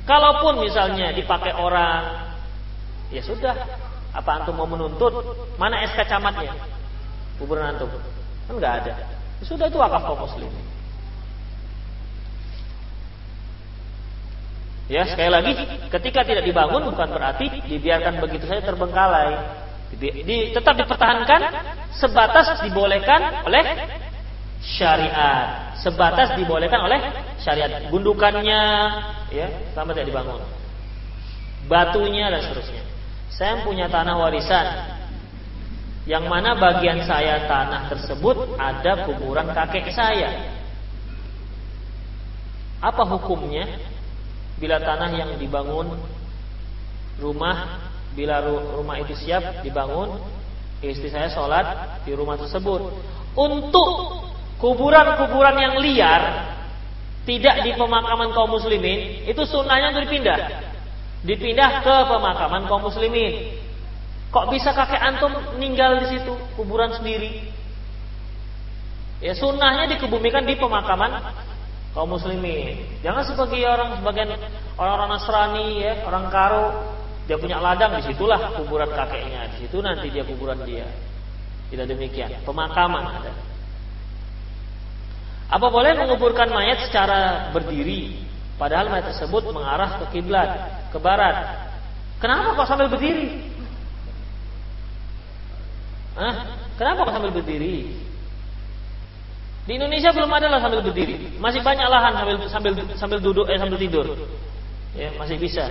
[0.06, 2.30] Kalaupun misalnya dipakai orang,
[3.10, 3.58] ya sudah.
[4.16, 5.12] Apa antum mau menuntut?
[5.60, 6.56] Mana SK camatnya?
[7.36, 7.90] Kuburan antum?
[8.48, 8.94] Kan nggak ada.
[9.42, 10.48] Ya sudah itu wakaf kaum muslim.
[14.86, 15.52] Ya, sekali lagi,
[15.90, 19.34] ketika tidak dibangun bukan berarti dibiarkan begitu saja terbengkalai.
[19.98, 21.42] Di, di, tetap dipertahankan
[21.98, 23.66] sebatas dibolehkan oleh
[24.62, 25.74] syariat.
[25.82, 27.02] Sebatas dibolehkan oleh
[27.42, 27.90] syariat.
[27.90, 28.62] Gundukannya
[29.34, 30.42] ya, sama tidak dibangun.
[31.66, 32.84] Batunya dan seterusnya.
[33.34, 34.68] Saya punya tanah warisan
[36.06, 40.54] yang mana bagian saya tanah tersebut ada kuburan kakek saya.
[42.78, 43.95] Apa hukumnya?
[44.56, 46.00] Bila tanah yang dibangun
[47.20, 50.16] rumah bila rumah itu siap dibangun
[50.80, 52.82] istri saya sholat di rumah tersebut.
[53.36, 53.90] Untuk
[54.64, 56.56] kuburan-kuburan yang liar
[57.28, 60.40] tidak di pemakaman kaum muslimin itu sunnahnya untuk dipindah.
[61.26, 63.60] Dipindah ke pemakaman kaum muslimin.
[64.32, 67.52] Kok bisa kakek antum meninggal di situ kuburan sendiri?
[69.24, 71.24] Ya sunnahnya dikebumikan di pemakaman
[71.96, 73.00] kaum muslimin.
[73.00, 74.36] Jangan sebagai orang sebagian
[74.76, 76.66] orang-orang Nasrani ya, orang karo,
[77.26, 80.86] dia punya ladang di situlah kuburan kakeknya, di situ nanti dia kuburan dia.
[81.72, 82.44] Tidak demikian.
[82.44, 83.34] Pemakaman ada.
[85.50, 88.22] Apa boleh menguburkan mayat secara berdiri
[88.60, 90.50] padahal mayat tersebut mengarah ke kiblat,
[90.92, 91.66] ke barat?
[92.20, 93.50] Kenapa kok sambil berdiri?
[96.20, 96.36] Hah?
[96.76, 98.05] Kenapa kok sambil berdiri?
[99.66, 101.42] Di Indonesia belum ada lah sambil berdiri.
[101.42, 104.06] Masih banyak lahan sambil sambil sambil duduk eh sambil tidur.
[104.94, 105.66] Ya, masih bisa.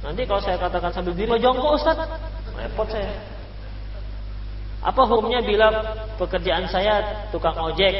[0.00, 2.00] Nanti kalau saya katakan sambil diri jongkok Ustaz,
[2.56, 3.12] repot saya.
[4.80, 5.68] Apa hukumnya bila
[6.16, 7.92] pekerjaan saya tukang ojek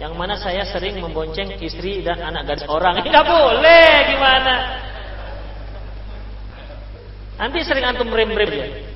[0.00, 2.96] yang mana saya sering membonceng istri dan anak gadis orang?
[3.04, 4.54] Enggak boleh gimana?
[7.36, 8.91] Nanti sering antum rem-rem ya.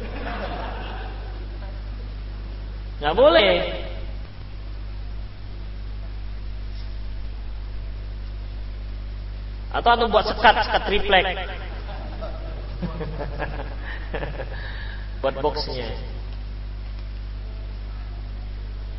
[3.01, 3.53] Nggak boleh.
[9.77, 11.27] Atau anu buat sekat, sekat triplek.
[15.21, 15.93] buat boxnya.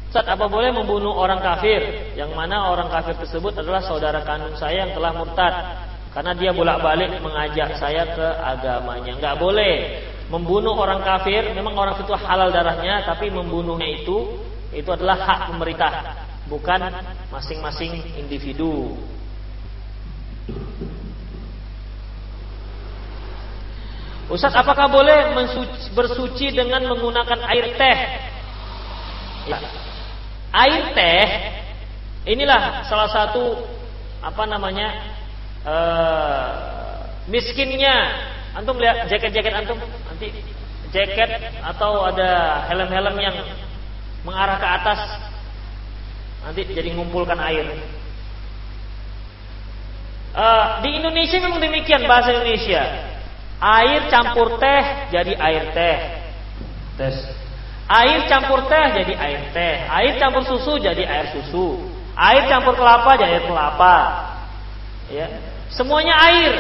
[0.08, 1.84] Saat apa boleh membunuh orang kafir
[2.16, 5.54] Yang mana orang kafir tersebut adalah saudara kandung saya yang telah murtad
[6.16, 9.76] Karena dia bolak-balik mengajak saya ke agamanya Nggak boleh
[10.28, 14.44] membunuh orang kafir memang orang itu halal darahnya tapi membunuhnya itu
[14.76, 15.92] itu adalah hak pemerintah
[16.48, 16.80] bukan
[17.32, 18.96] masing-masing individu.
[24.28, 25.32] Ustaz apakah boleh
[25.96, 27.98] bersuci dengan menggunakan air teh?
[29.48, 29.60] Ya.
[30.52, 31.28] air teh
[32.28, 33.64] inilah salah satu
[34.20, 34.88] apa namanya
[35.64, 36.52] uh,
[37.32, 38.28] miskinnya.
[38.58, 39.78] Antum lihat jaket-jaket antum
[40.18, 40.34] nanti
[40.90, 41.30] jaket
[41.62, 43.38] atau ada helm-helm yang
[44.26, 45.00] mengarah ke atas
[46.42, 47.70] nanti jadi ngumpulkan air.
[50.34, 52.82] Uh, di Indonesia memang demikian bahasa Indonesia.
[53.58, 55.98] Air campur teh jadi air teh.
[56.98, 57.16] Tes.
[57.90, 59.76] Air campur teh jadi air teh.
[59.86, 61.90] Air campur susu jadi air susu.
[62.18, 63.96] Air campur kelapa jadi air kelapa.
[65.10, 65.26] Ya.
[65.74, 66.54] Semuanya air.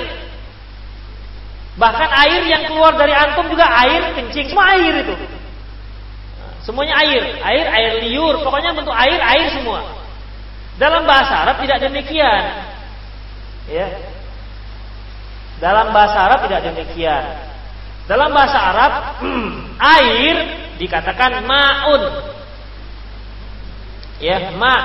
[1.77, 5.13] Bahkan air yang keluar dari antum juga air kencing, semua air itu.
[6.65, 9.85] Semuanya air, air, air liur, pokoknya bentuk air, air semua.
[10.81, 12.43] Dalam bahasa Arab tidak demikian.
[13.69, 13.87] Ya.
[15.61, 17.23] Dalam bahasa Arab tidak demikian.
[18.09, 18.93] Dalam bahasa Arab
[20.01, 20.35] air
[20.81, 22.03] dikatakan maun.
[24.17, 24.75] Ya, ma.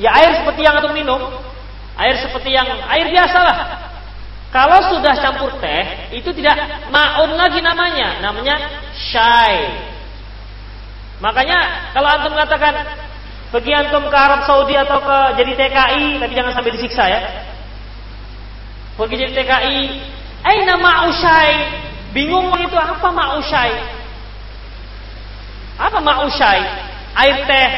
[0.00, 1.20] Ya air seperti yang antum minum.
[2.00, 3.58] Air seperti yang air biasa lah.
[4.52, 8.60] Kalau sudah campur teh, itu tidak maun lagi namanya, namanya
[8.92, 9.72] syai.
[11.24, 12.84] Makanya kalau antum mengatakan
[13.48, 17.20] pergi antum ke Arab Saudi atau ke jadi TKI, tapi jangan sampai disiksa ya.
[19.00, 19.78] Pergi jadi TKI,
[20.44, 21.52] eh nama usai,
[22.12, 23.72] bingung itu apa ma'usai?
[25.80, 26.60] Apa ma'usai?
[27.24, 27.70] Air teh.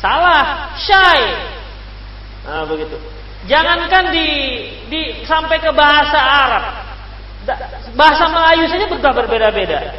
[0.00, 1.22] Salah, syai.
[2.48, 3.19] Nah, begitu.
[3.48, 4.28] Jangankan di,
[4.92, 6.64] di sampai ke bahasa Arab,
[7.96, 9.96] bahasa Melayu saja berbeda-beda.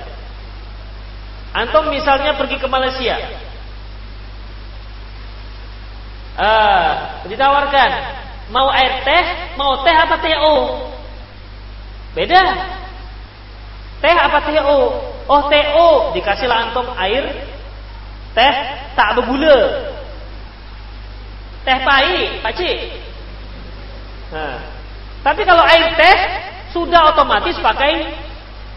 [1.51, 3.17] Antum misalnya pergi ke Malaysia,
[6.37, 6.91] uh,
[7.25, 7.91] ditawarkan
[8.53, 9.25] mau air teh,
[9.57, 10.55] mau teh apa teh o?
[12.13, 12.43] Beda.
[14.05, 14.79] Teh apa teh o?
[15.25, 17.25] Oh teh o, dikasihlah antum air
[18.37, 18.53] teh
[18.93, 19.89] tak bergula.
[21.65, 23.10] Teh pahit, pakcik.
[24.31, 24.63] Nah,
[25.21, 26.17] tapi kalau air teh
[26.71, 28.15] sudah otomatis pakai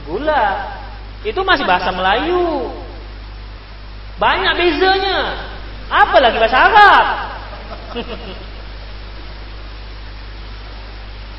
[0.05, 0.75] gula.
[1.25, 2.69] Itu masih bahasa Melayu.
[4.21, 5.49] Banyak bezanya.
[5.89, 7.05] Apalagi bahasa Arab.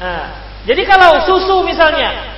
[0.02, 0.26] nah,
[0.66, 2.34] jadi kalau susu misalnya,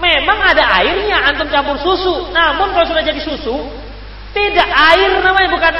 [0.00, 2.32] memang ada airnya antum campur susu.
[2.32, 3.68] Namun kalau sudah jadi susu,
[4.32, 5.74] tidak air namanya bukan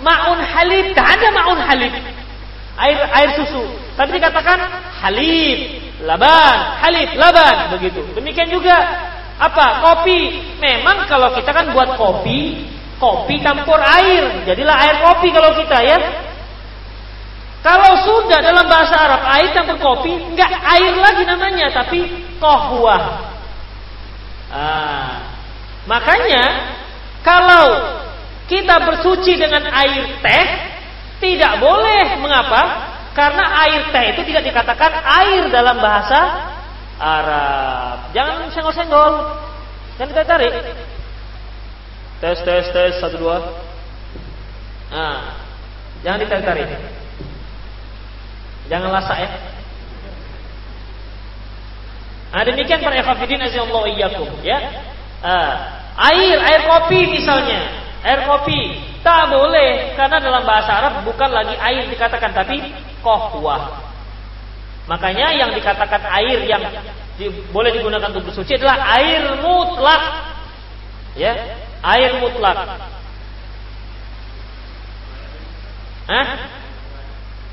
[0.00, 1.92] maun halib, tidak ada maun halib.
[2.78, 3.66] Air air susu.
[3.98, 4.58] Tapi dikatakan
[5.02, 5.58] halib,
[6.06, 8.06] laban, halib, laban begitu.
[8.14, 8.76] Demikian juga
[9.38, 9.82] apa?
[9.82, 10.54] Kopi.
[10.62, 12.70] Memang kalau kita kan buat kopi,
[13.02, 14.46] kopi campur air.
[14.46, 15.98] Jadilah air kopi kalau kita ya.
[17.58, 22.06] Kalau sudah dalam bahasa Arab air campur kopi, enggak air lagi namanya, tapi
[22.38, 23.26] kohwah.
[24.48, 25.26] Ah,
[25.84, 26.72] makanya
[27.20, 27.98] kalau
[28.48, 30.46] kita bersuci dengan air teh,
[31.18, 32.18] tidak boleh.
[32.18, 32.62] Mengapa?
[33.14, 36.20] Karena air teh itu tidak dikatakan air dalam bahasa
[36.98, 38.14] Arab.
[38.14, 39.14] Jangan senggol-senggol.
[39.98, 40.52] Jangan kita tarik.
[42.18, 43.38] Tes, tes, tes, satu, dua.
[44.90, 45.38] Nah,
[46.02, 46.66] jangan ditarik-tarik.
[48.68, 49.30] Jangan lasak ya.
[52.28, 54.58] Nah, demikian para ikhwatiddin azallahu iyyakum ya.
[55.24, 55.54] Uh,
[55.98, 61.86] air, air kopi misalnya, air kopi tak boleh karena dalam bahasa Arab bukan lagi air
[61.90, 62.62] dikatakan tapi
[63.02, 63.86] kohwah.
[64.88, 66.62] Makanya yang dikatakan air yang
[67.20, 70.02] di, boleh digunakan untuk bersuci adalah air mutlak.
[71.18, 71.34] Ya,
[71.82, 72.56] air mutlak.
[76.08, 76.26] Hah?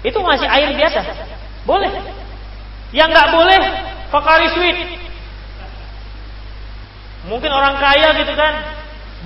[0.06, 1.02] Itu masih air biasa.
[1.66, 1.92] Boleh.
[2.94, 3.60] Yang nggak boleh
[4.16, 4.78] Fakari sweet.
[7.26, 8.54] Mungkin orang kaya gitu kan,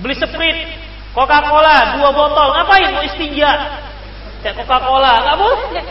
[0.00, 0.62] beli Sprite,
[1.10, 3.50] Coca-Cola dua botol, ngapain mau istinja?
[4.46, 5.84] Kayak Coca-Cola, nggak boleh.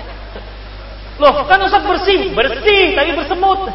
[1.19, 3.59] Loh, kan usah bersih, bersih tapi bersemut.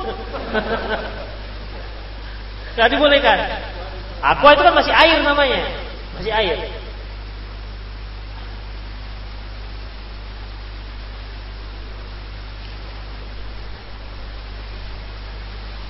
[2.74, 3.38] Gak dibolehkan.
[4.18, 5.62] Aqua itu kan masih air namanya,
[6.18, 6.59] masih air.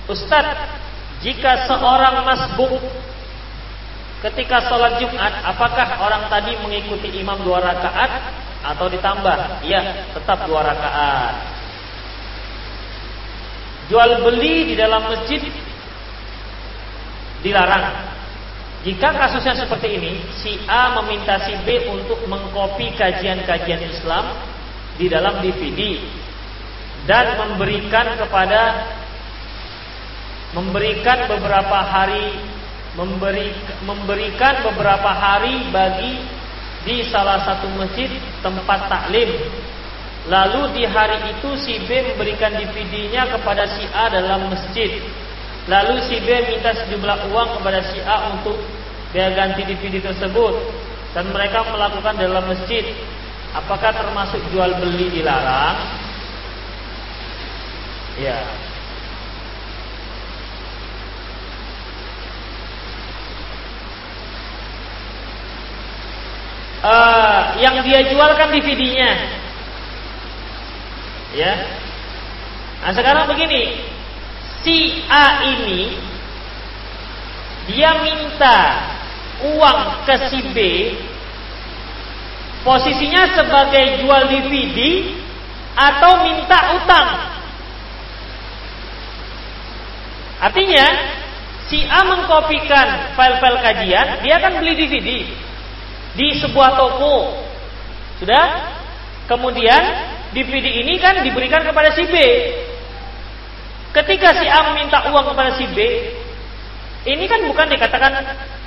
[0.05, 0.45] Ustaz,
[1.25, 2.77] jika seorang masbuk
[4.23, 8.11] ketika sholat Jumat, apakah orang tadi mengikuti imam dua rakaat
[8.75, 9.65] atau ditambah?
[9.65, 11.33] Iya, tetap dua rakaat.
[13.91, 15.41] Jual beli di dalam masjid
[17.45, 18.15] dilarang.
[18.85, 24.37] Jika kasusnya seperti ini, si A meminta si B untuk mengkopi kajian-kajian Islam
[24.97, 26.01] di dalam DVD
[27.09, 28.85] dan memberikan kepada
[30.53, 32.54] memberikan beberapa hari
[32.95, 33.51] memberi
[33.83, 36.23] memberikan beberapa hari bagi
[36.87, 38.07] di salah satu masjid
[38.39, 39.29] tempat taklim.
[40.25, 44.97] Lalu di hari itu si B memberikan DVD-nya kepada si A dalam masjid.
[45.69, 48.57] Lalu si B minta sejumlah uang kepada si A untuk
[49.13, 50.55] dia ganti DVD tersebut
[51.13, 52.83] dan mereka melakukan dalam masjid.
[53.53, 55.77] Apakah termasuk jual beli dilarang?
[58.19, 58.64] Ya.
[66.85, 69.11] Uh, yang dia jualkan DVD-nya.
[71.35, 71.53] Ya.
[72.85, 73.81] Nah, sekarang begini,
[74.61, 75.97] si A ini
[77.65, 78.57] dia minta
[79.41, 80.57] uang ke si B
[82.61, 84.79] posisinya sebagai jual DVD
[85.75, 87.09] atau minta utang.
[90.39, 90.85] Artinya,
[91.65, 95.09] si A mengkopikan file-file kajian, dia akan beli DVD
[96.15, 97.43] di sebuah toko.
[98.19, 98.75] Sudah?
[99.27, 99.81] Kemudian
[100.31, 102.15] DVD ini kan diberikan kepada si B.
[103.95, 105.77] Ketika si A meminta uang kepada si B,
[107.07, 108.11] ini kan bukan dikatakan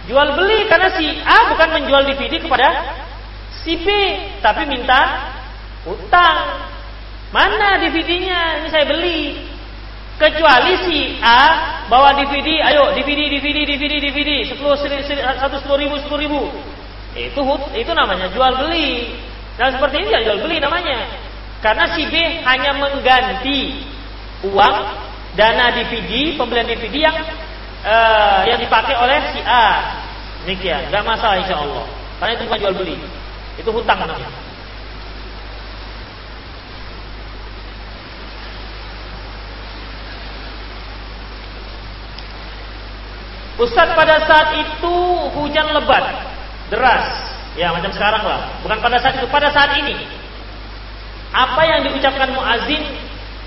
[0.08, 2.68] jual beli karena si A bukan menjual DVD kepada
[3.52, 3.86] si B,
[4.40, 5.32] tapi minta
[5.84, 6.68] utang.
[7.28, 8.64] Mana DVD-nya?
[8.64, 9.36] Ini saya beli.
[10.18, 11.40] Kecuali si A
[11.86, 16.42] bawa DVD, ayo DVD, DVD, DVD, DVD, sepuluh, satu sepuluh ribu, sepuluh ribu.
[17.16, 17.40] Itu
[17.72, 19.16] itu namanya jual beli.
[19.56, 21.08] Dan seperti ini ya jual beli namanya.
[21.58, 22.14] Karena si B
[22.46, 23.82] hanya mengganti
[24.46, 24.76] uang
[25.34, 27.16] dana DVD, pembelian DVD yang
[27.82, 29.98] uh, yang dipakai oleh si A.
[30.46, 31.84] Demikian, nggak masalah insya Allah.
[32.22, 32.96] Karena itu bukan jual beli,
[33.58, 34.30] itu hutang namanya.
[43.58, 44.94] Ustadz pada saat itu
[45.34, 46.27] hujan lebat
[46.68, 47.04] deras.
[47.58, 48.62] Ya, macam sekarang lah.
[48.62, 49.96] Bukan pada saat itu, pada saat ini.
[51.34, 52.80] Apa yang diucapkan muazin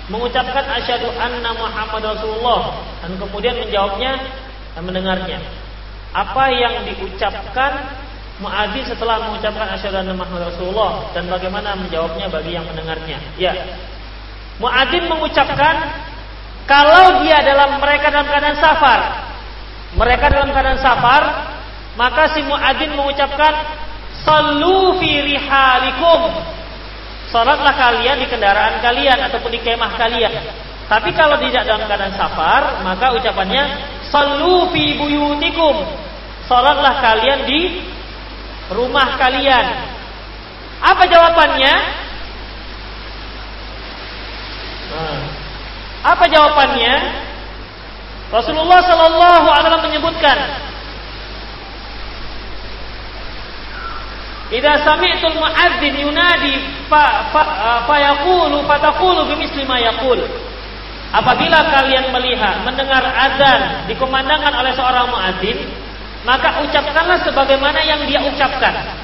[0.06, 4.12] mengucapkan asyhadu anna Muhammad Rasulullah dan kemudian menjawabnya
[4.76, 5.38] dan mendengarnya.
[6.12, 8.02] Apa yang diucapkan
[8.42, 13.22] Muadzin setelah mengucapkan asyhadu anna Muhammadar Rasulullah dan bagaimana menjawabnya bagi yang mendengarnya?
[13.38, 13.54] Ya.
[14.58, 15.78] Muadzin mengucapkan
[16.66, 19.00] kalau dia dalam mereka dalam keadaan safar.
[19.92, 21.22] Mereka dalam keadaan safar,
[21.96, 23.52] maka si muadzin mengucapkan
[24.24, 26.20] sallu fi rihalikum.
[27.32, 30.32] Salatlah kalian di kendaraan kalian ataupun di kemah kalian.
[30.88, 33.64] Tapi kalau tidak dalam keadaan safar, maka ucapannya
[34.12, 35.80] sallu fi buyutikum.
[36.44, 37.60] Salatlah kalian di
[38.68, 39.66] rumah kalian.
[40.82, 41.74] Apa jawabannya?
[46.02, 46.94] Apa jawabannya?
[48.32, 50.36] Rasulullah Shallallahu Alaihi Wasallam menyebutkan,
[54.52, 56.60] "Idza sami'tul muadzin yunadi
[56.92, 57.42] fa fa,
[57.88, 60.20] fa yaqulu fataqulu bimisli ma yaqul."
[61.12, 65.60] Apabila kalian melihat mendengar azan dikumandangkan oleh seorang muadzin,
[66.24, 68.96] maka ucapkanlah sebagaimana yang dia ucapkan.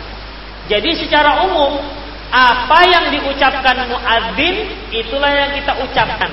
[0.68, 1.80] Jadi secara umum
[2.28, 6.28] apa yang diucapkan muadzin itulah yang kita ucapkan.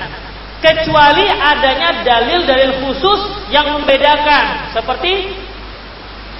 [0.60, 5.36] Kecuali adanya dalil-dalil khusus yang membedakan seperti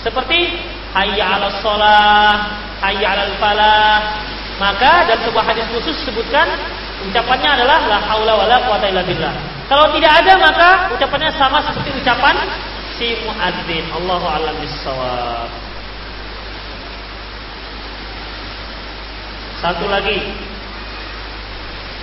[0.01, 0.57] seperti
[0.97, 4.01] hayya 'alas shalah, hayya 'alal falah.
[4.57, 6.49] Maka dalam sebuah hadis khusus disebutkan
[7.13, 9.35] ucapannya adalah la haula wala quwata illa billah.
[9.69, 12.37] Kalau tidak ada maka ucapannya sama seperti ucapan
[12.97, 13.85] si muadzin.
[13.93, 15.51] Allahu a'lam bissawab.
[19.61, 20.21] Satu lagi.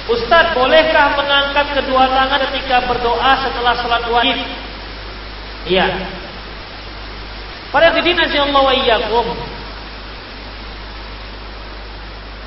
[0.04, 4.36] Ustaz, bolehkah mengangkat kedua tangan ketika berdoa setelah sholat wajib?
[5.64, 5.88] Iya.
[7.74, 8.70] Para hadirin Allah
[9.10, 9.34] wa.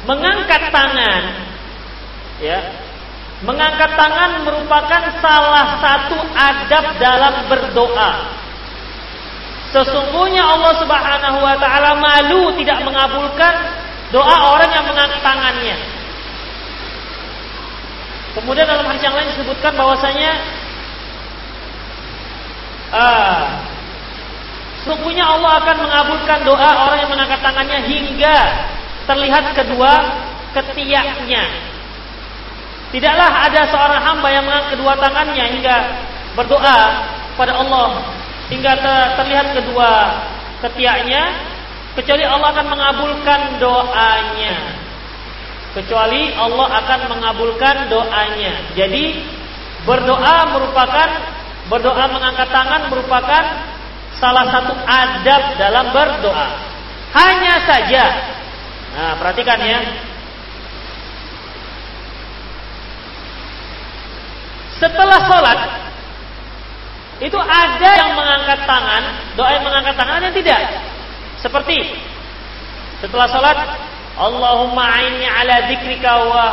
[0.06, 1.22] Mengangkat tangan
[2.38, 2.62] ya,
[3.44, 8.32] Mengangkat tangan merupakan salah satu adab dalam berdoa.
[9.76, 13.54] Sesungguhnya Allah Subhanahu wa taala malu tidak mengabulkan
[14.08, 15.76] doa orang yang mengangkat tangannya.
[18.40, 20.32] Kemudian dalam hadis yang lain disebutkan bahwasanya
[22.94, 23.65] ah,
[24.86, 28.38] sesungguhnya Allah akan mengabulkan doa orang yang mengangkat tangannya hingga
[29.10, 29.92] terlihat kedua
[30.54, 31.42] ketiaknya.
[32.94, 35.76] Tidaklah ada seorang hamba yang mengangkat kedua tangannya hingga
[36.38, 36.80] berdoa
[37.34, 38.14] pada Allah
[38.46, 38.72] hingga
[39.18, 39.90] terlihat kedua
[40.62, 41.34] ketiaknya
[41.98, 44.56] kecuali Allah akan mengabulkan doanya.
[45.74, 48.70] Kecuali Allah akan mengabulkan doanya.
[48.78, 49.18] Jadi
[49.82, 51.08] berdoa merupakan
[51.66, 53.44] berdoa mengangkat tangan merupakan
[54.16, 56.48] salah satu adab dalam berdoa.
[57.16, 58.04] Hanya saja
[58.96, 59.80] Nah, perhatikan ya.
[64.80, 65.60] Setelah sholat
[67.20, 69.02] itu ada yang mengangkat tangan,
[69.36, 70.60] doa yang mengangkat tangan ada tidak.
[71.44, 71.92] Seperti
[73.04, 73.58] setelah sholat,
[74.16, 76.44] Allahumma aini ala dzikrika wa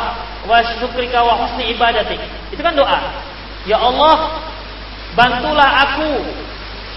[0.44, 2.20] wa syukrika wa husni ibadatik.
[2.52, 3.24] Itu kan doa.
[3.64, 4.44] Ya Allah,
[5.16, 6.28] bantulah aku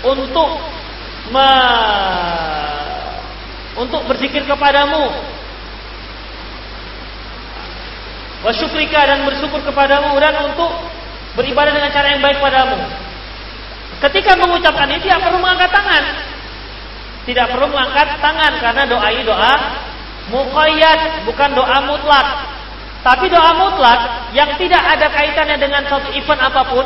[0.06, 0.50] untuk
[1.34, 1.50] me,
[3.78, 5.10] untuk berzikir kepadamu.
[8.46, 10.70] Wa syukrika dan bersyukur kepadamu dan untuk
[11.34, 12.78] beribadah dengan cara yang baik padamu.
[13.98, 16.04] Ketika mengucapkan ini tidak perlu mengangkat tangan.
[17.26, 19.54] Tidak perlu mengangkat tangan karena doa ini doa
[20.30, 22.28] muqayyad, bukan doa mutlak.
[23.02, 24.00] Tapi doa mutlak
[24.38, 26.86] yang tidak ada kaitannya dengan suatu event apa pun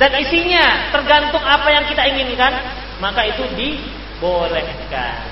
[0.00, 2.56] dan isinya tergantung apa yang kita inginkan,
[3.04, 5.28] maka itu dibolehkan.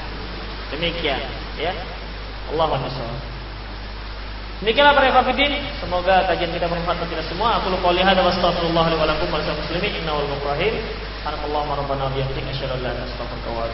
[0.77, 1.25] Demikian,
[1.57, 1.73] ya.
[2.53, 2.77] Allahu
[4.59, 7.63] Demikianlah para hafidin, semoga kajian kita bermanfaat bagi kita semua.
[7.63, 10.75] Aku lupa lihat wa astaghfirullah li wa lakum wa muslimin innahu al-ghafurur rahim.
[11.23, 12.99] Subhanakallahumma rabbana bihamdika asyhadu an
[13.49, 13.71] wa